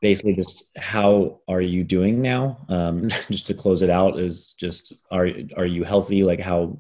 basically 0.02 0.36
just 0.36 0.64
how 0.78 1.42
are 1.48 1.62
you 1.62 1.84
doing 1.84 2.22
now? 2.22 2.66
Um, 2.70 3.10
just 3.32 3.48
to 3.48 3.54
close 3.54 3.82
it 3.82 3.90
out, 3.90 4.20
is 4.20 4.54
just 4.60 4.94
are 5.12 5.30
are 5.58 5.66
you 5.66 5.84
healthy? 5.84 6.24
Like 6.24 6.40
how 6.40 6.80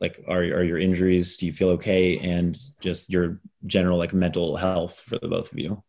like 0.00 0.22
are 0.28 0.40
are 0.40 0.64
your 0.64 0.78
injuries? 0.78 1.36
Do 1.36 1.46
you 1.46 1.52
feel 1.52 1.70
okay? 1.70 2.18
And 2.18 2.58
just 2.80 3.10
your 3.10 3.40
general 3.66 3.98
like 3.98 4.12
mental 4.12 4.56
health 4.56 5.00
for 5.00 5.18
the 5.18 5.28
both 5.28 5.52
of 5.52 5.58
you. 5.58 5.82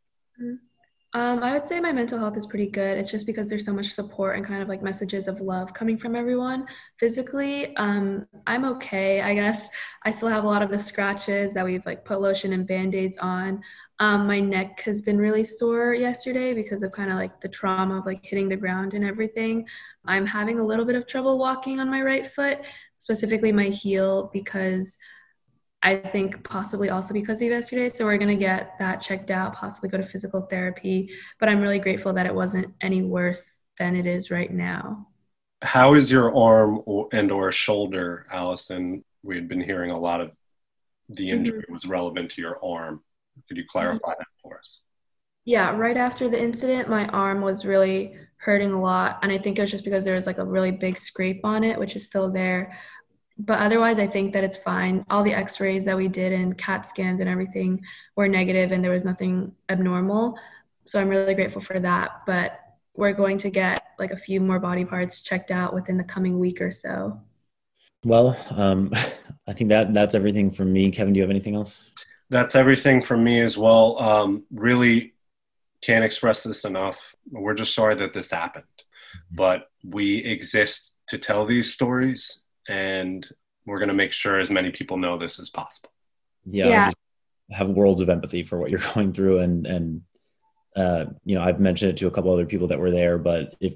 Um, 1.14 1.42
I 1.42 1.54
would 1.54 1.66
say 1.66 1.80
my 1.80 1.92
mental 1.92 2.20
health 2.20 2.38
is 2.38 2.46
pretty 2.46 2.68
good. 2.68 3.00
It's 3.00 3.10
just 3.10 3.26
because 3.26 3.50
there's 3.50 3.66
so 3.66 3.74
much 3.74 3.94
support 3.94 4.38
and 4.38 4.46
kind 4.46 4.62
of 4.62 4.70
like 4.70 4.84
messages 4.84 5.28
of 5.28 5.42
love 5.42 5.74
coming 5.74 5.98
from 5.98 6.16
everyone. 6.16 6.68
Physically, 7.00 7.76
um, 7.78 8.28
I'm 8.46 8.64
okay. 8.66 9.20
I 9.20 9.34
guess 9.34 9.70
I 10.04 10.12
still 10.12 10.28
have 10.30 10.44
a 10.44 10.48
lot 10.48 10.62
of 10.62 10.70
the 10.70 10.78
scratches 10.78 11.52
that 11.54 11.66
we've 11.66 11.86
like 11.86 12.06
put 12.06 12.22
lotion 12.22 12.54
and 12.54 12.68
band-aids 12.68 13.18
on. 13.18 13.64
Um, 13.98 14.28
my 14.28 14.40
neck 14.40 14.82
has 14.82 15.02
been 15.02 15.18
really 15.18 15.44
sore 15.44 15.96
yesterday 15.96 16.54
because 16.54 16.84
of 16.84 16.92
kind 16.92 17.10
of 17.10 17.18
like 17.18 17.42
the 17.42 17.50
trauma 17.50 17.98
of 17.98 18.06
like 18.06 18.24
hitting 18.24 18.48
the 18.48 18.56
ground 18.56 18.94
and 18.94 19.04
everything. 19.04 19.68
I'm 20.06 20.28
having 20.28 20.60
a 20.60 20.66
little 20.66 20.86
bit 20.86 20.96
of 20.96 21.08
trouble 21.08 21.40
walking 21.40 21.80
on 21.80 21.90
my 21.90 22.04
right 22.04 22.28
foot, 22.28 22.60
specifically 23.00 23.52
my 23.52 23.70
heel, 23.70 24.30
because 24.32 24.96
I 25.82 25.96
think 25.96 26.44
possibly 26.44 26.90
also 26.90 27.14
because 27.14 27.42
of 27.42 27.48
yesterday. 27.48 27.90
So 27.90 28.06
we're 28.06 28.18
going 28.18 28.38
to 28.38 28.44
get 28.44 28.74
that 28.80 29.02
checked 29.02 29.32
out, 29.32 29.56
possibly 29.56 29.90
go 29.90 29.98
to 29.98 30.04
physical 30.04 30.42
therapy. 30.42 31.12
But 31.40 31.50
I'm 31.50 31.62
really 31.62 31.80
grateful 31.80 32.14
that 32.14 32.26
it 32.26 32.36
wasn't 32.36 32.74
any 32.82 33.02
worse 33.02 33.64
than 33.78 33.96
it 33.96 34.06
is 34.06 34.30
right 34.30 34.52
now. 34.52 35.08
How 35.62 35.94
is 35.94 36.12
your 36.12 36.36
arm 36.36 36.82
and 37.14 37.32
or 37.32 37.52
shoulder, 37.52 38.28
Allison? 38.32 39.04
We 39.24 39.36
had 39.36 39.48
been 39.48 39.62
hearing 39.62 39.92
a 39.92 40.00
lot 40.00 40.22
of 40.22 40.32
the 41.10 41.30
mm-hmm. 41.30 41.38
injury 41.38 41.66
was 41.70 41.86
relevant 41.86 42.32
to 42.32 42.42
your 42.42 42.64
arm. 42.64 43.02
Could 43.48 43.58
you 43.58 43.66
clarify 43.70 44.14
that 44.18 44.28
for 44.42 44.58
us? 44.58 44.82
Yeah, 45.46 45.76
right 45.76 45.98
after 45.98 46.30
the 46.30 46.42
incident, 46.42 46.90
my 46.90 47.08
arm 47.08 47.42
was 47.42 47.66
really 47.66 48.18
hurting 48.38 48.72
a 48.72 48.82
lot. 48.82 49.20
And 49.24 49.32
I 49.32 49.38
think 49.38 49.58
it 49.58 49.62
was 49.62 49.72
just 49.72 49.84
because 49.84 50.04
there 50.04 50.16
was 50.16 50.26
like 50.26 50.38
a 50.38 50.46
really 50.46 50.72
big 50.72 50.98
scrape 50.98 51.42
on 51.44 51.64
it, 51.64 51.80
which 51.80 51.96
is 51.96 52.06
still 52.06 52.32
there. 52.32 52.78
But 53.40 53.60
otherwise, 53.60 54.00
I 54.00 54.08
think 54.08 54.34
that 54.34 54.44
it's 54.44 54.58
fine. 54.58 55.06
All 55.10 55.24
the 55.24 55.34
x 55.34 55.60
rays 55.62 55.86
that 55.86 55.96
we 55.96 56.10
did 56.10 56.34
and 56.34 56.58
CAT 56.58 56.86
scans 56.86 57.22
and 57.22 57.30
everything 57.30 57.82
were 58.16 58.28
negative 58.28 58.74
and 58.74 58.84
there 58.84 58.92
was 58.92 59.06
nothing 59.06 59.54
abnormal. 59.70 60.38
So 60.86 61.00
I'm 61.00 61.08
really 61.08 61.34
grateful 61.34 61.62
for 61.62 61.80
that. 61.80 62.24
But 62.28 62.60
we're 62.96 63.14
going 63.14 63.38
to 63.38 63.50
get 63.50 63.82
like 63.98 64.12
a 64.12 64.18
few 64.18 64.42
more 64.42 64.60
body 64.60 64.84
parts 64.84 65.22
checked 65.22 65.52
out 65.52 65.74
within 65.74 65.98
the 65.98 66.04
coming 66.04 66.38
week 66.38 66.62
or 66.62 66.70
so. 66.70 67.18
Well, 68.04 68.38
um, 68.52 68.92
I 69.48 69.54
think 69.54 69.70
that 69.70 69.94
that's 69.94 70.16
everything 70.16 70.52
from 70.52 70.74
me. 70.74 70.92
Kevin, 70.92 71.14
do 71.14 71.20
you 71.20 71.24
have 71.24 71.32
anything 71.32 71.56
else? 71.56 71.90
That's 72.30 72.56
everything 72.56 73.02
from 73.02 73.24
me 73.24 73.42
as 73.42 73.58
well. 73.58 74.00
Um, 74.00 74.44
really 74.52 75.14
can't 75.82 76.04
express 76.04 76.44
this 76.44 76.66
enough. 76.66 77.00
We're 77.32 77.54
just 77.54 77.74
sorry 77.74 77.96
that 77.96 78.14
this 78.14 78.32
happened, 78.32 78.66
but 79.32 79.70
we 79.84 80.18
exist 80.18 80.98
to 81.08 81.18
tell 81.18 81.46
these 81.46 81.74
stories, 81.74 82.44
and 82.70 83.28
we're 83.66 83.80
going 83.80 83.90
to 83.90 83.94
make 83.94 84.14
sure 84.14 84.40
as 84.40 84.50
many 84.50 84.72
people 84.72 84.98
know 84.98 85.18
this 85.18 85.40
as 85.40 85.50
possible. 85.50 85.90
Yeah, 86.46 86.70
Yeah. 86.70 86.92
Have 87.52 87.70
worlds 87.70 88.00
of 88.00 88.10
empathy 88.10 88.44
for 88.44 88.60
what 88.60 88.70
you're 88.70 88.80
going 88.94 89.12
through, 89.12 89.40
and 89.40 89.66
and 89.66 90.02
uh, 90.76 91.06
you 91.26 91.36
know, 91.36 91.42
I've 91.42 91.60
mentioned 91.60 91.92
it 91.92 91.98
to 91.98 92.08
a 92.08 92.12
couple 92.12 92.32
other 92.32 92.46
people 92.46 92.68
that 92.68 92.80
were 92.80 92.92
there, 92.92 93.18
but 93.18 93.56
if 93.60 93.74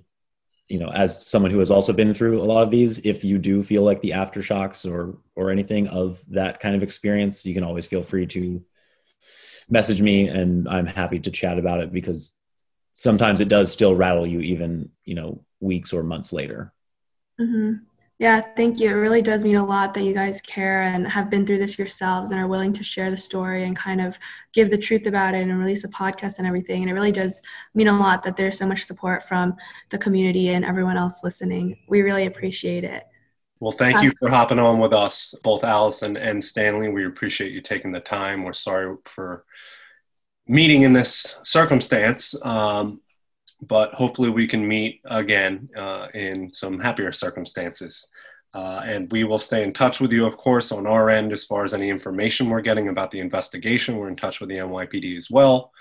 you 0.69 0.79
know, 0.79 0.89
as 0.89 1.27
someone 1.27 1.51
who 1.51 1.59
has 1.59 1.71
also 1.71 1.91
been 1.91 2.13
through 2.13 2.41
a 2.41 2.45
lot 2.45 2.63
of 2.63 2.71
these, 2.71 2.99
if 2.99 3.23
you 3.23 3.37
do 3.37 3.61
feel 3.63 3.83
like 3.83 4.01
the 4.01 4.11
aftershocks 4.11 4.89
or 4.89 5.17
or 5.35 5.49
anything 5.49 5.87
of 5.87 6.23
that 6.29 6.59
kind 6.59 6.75
of 6.75 6.83
experience, 6.83 7.45
you 7.45 7.53
can 7.53 7.63
always 7.63 7.85
feel 7.85 8.03
free 8.03 8.27
to 8.27 8.63
message 9.69 10.01
me, 10.01 10.27
and 10.27 10.67
I'm 10.69 10.85
happy 10.85 11.19
to 11.19 11.31
chat 11.31 11.57
about 11.57 11.81
it 11.81 11.91
because 11.91 12.31
sometimes 12.93 13.41
it 13.41 13.47
does 13.47 13.71
still 13.71 13.95
rattle 13.95 14.27
you, 14.27 14.39
even 14.39 14.89
you 15.03 15.15
know, 15.15 15.43
weeks 15.59 15.93
or 15.93 16.03
months 16.03 16.31
later. 16.31 16.73
hmm 17.39 17.73
Yeah, 18.19 18.41
thank 18.55 18.79
you. 18.79 18.89
It 18.89 18.93
really 18.93 19.21
does 19.21 19.43
mean 19.43 19.55
a 19.55 19.65
lot 19.65 19.93
that 19.95 20.03
you 20.03 20.13
guys 20.13 20.39
care 20.41 20.83
and 20.83 21.07
have 21.07 21.29
been 21.29 21.45
through 21.45 21.57
this 21.57 21.77
yourselves 21.77 22.31
and 22.31 22.39
are 22.39 22.47
willing 22.47 22.71
to 22.73 22.83
share 22.83 23.09
the 23.09 23.17
story 23.17 23.63
and 23.63 23.75
kind 23.75 23.99
of 23.99 24.17
give 24.53 24.69
the 24.69 24.77
truth 24.77 25.07
about 25.07 25.33
it 25.33 25.41
and 25.41 25.59
release 25.59 25.83
a 25.83 25.89
podcast 25.89 26.37
and 26.37 26.47
everything. 26.47 26.83
And 26.83 26.91
it 26.91 26.93
really 26.93 27.11
does 27.11 27.41
mean 27.73 27.87
a 27.87 27.99
lot 27.99 28.23
that 28.23 28.37
there's 28.37 28.57
so 28.57 28.67
much 28.67 28.83
support 28.83 29.27
from 29.27 29.55
the 29.89 29.97
community 29.97 30.49
and 30.49 30.63
everyone 30.63 30.97
else 30.97 31.19
listening. 31.23 31.77
We 31.87 32.01
really 32.01 32.27
appreciate 32.27 32.83
it. 32.83 33.03
Well, 33.59 33.71
thank 33.71 34.01
you 34.03 34.11
for 34.19 34.29
hopping 34.29 34.59
on 34.59 34.79
with 34.79 34.93
us, 34.93 35.33
both 35.41 35.63
Allison 35.63 36.17
and 36.17 36.43
Stanley. 36.43 36.89
We 36.89 37.05
appreciate 37.05 37.53
you 37.53 37.61
taking 37.61 37.93
the 37.93 38.01
time. 38.01 38.43
We're 38.43 38.53
sorry 38.53 38.95
for 39.05 39.45
meeting 40.47 40.81
in 40.81 40.91
this 40.91 41.37
circumstance, 41.43 42.35
um, 42.43 42.99
but 43.67 43.93
hopefully 43.93 44.29
we 44.29 44.47
can 44.47 44.67
meet 44.67 45.01
again 45.05 45.69
uh, 45.77 46.07
in 46.13 46.51
some 46.51 46.79
happier 46.79 47.11
circumstances. 47.11 48.07
Uh, 48.53 48.81
and 48.85 49.11
we 49.11 49.23
will 49.23 49.39
stay 49.39 49.63
in 49.63 49.73
touch 49.73 49.99
with 49.99 50.11
you, 50.11 50.25
of 50.25 50.37
course, 50.37 50.71
on 50.71 50.85
our 50.85 51.09
end 51.09 51.33
as 51.33 51.43
far 51.43 51.63
as 51.63 51.73
any 51.73 51.89
information 51.89 52.49
we're 52.49 52.61
getting 52.61 52.87
about 52.87 53.09
the 53.09 53.19
investigation. 53.19 53.97
We're 53.97 54.09
in 54.09 54.15
touch 54.15 54.39
with 54.39 54.49
the 54.49 54.57
NYPD 54.57 55.17
as 55.17 55.29
well. 55.31 55.71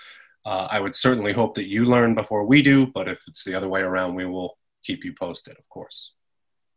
Uh, 0.43 0.67
I 0.69 0.79
would 0.79 0.93
certainly 0.93 1.33
hope 1.33 1.55
that 1.55 1.67
you 1.67 1.85
learn 1.85 2.15
before 2.15 2.45
we 2.45 2.61
do, 2.61 2.87
but 2.87 3.07
if 3.07 3.19
it's 3.27 3.43
the 3.43 3.55
other 3.55 3.69
way 3.69 3.81
around, 3.81 4.15
we 4.15 4.25
will 4.25 4.57
keep 4.83 5.05
you 5.05 5.13
posted, 5.13 5.57
of 5.57 5.69
course. 5.69 6.13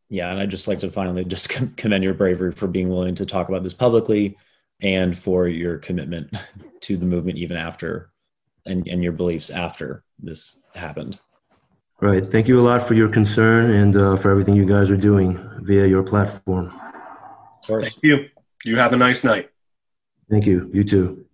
Yeah, 0.09 0.31
and 0.31 0.39
I'd 0.39 0.51
just 0.51 0.69
like 0.69 0.81
to 0.81 0.91
finally 0.91 1.25
just 1.25 1.49
commend 1.77 2.05
your 2.05 2.15
bravery 2.15 2.53
for 2.53 2.69
being 2.69 2.91
willing 2.91 3.15
to 3.17 3.27
talk 3.27 3.49
about 3.49 3.63
this 3.63 3.75
publicly 3.75 4.37
and 4.81 5.19
for 5.19 5.49
your 5.49 5.79
commitment 5.79 6.37
to 6.83 6.97
the 6.97 7.07
movement 7.07 7.39
even 7.39 7.57
after 7.57 8.11
and, 8.67 8.87
and 8.87 9.03
your 9.03 9.13
beliefs 9.13 9.51
after 9.51 10.05
this 10.19 10.57
happened. 10.77 11.21
Right. 12.01 12.25
Thank 12.25 12.47
you 12.47 12.61
a 12.61 12.65
lot 12.65 12.87
for 12.87 12.95
your 12.95 13.09
concern 13.09 13.71
and 13.71 13.97
uh, 13.97 14.17
for 14.17 14.31
everything 14.31 14.55
you 14.55 14.67
guys 14.67 14.91
are 14.91 14.97
doing 14.97 15.41
via 15.63 15.87
your 15.87 16.03
platform. 16.03 16.73
Thank 17.67 17.97
you. 18.03 18.29
You 18.65 18.77
have 18.77 18.93
a 18.93 18.97
nice 18.97 19.25
night. 19.25 19.51
Thank 20.31 20.47
you. 20.47 20.71
You 20.73 20.85
too. 20.85 21.26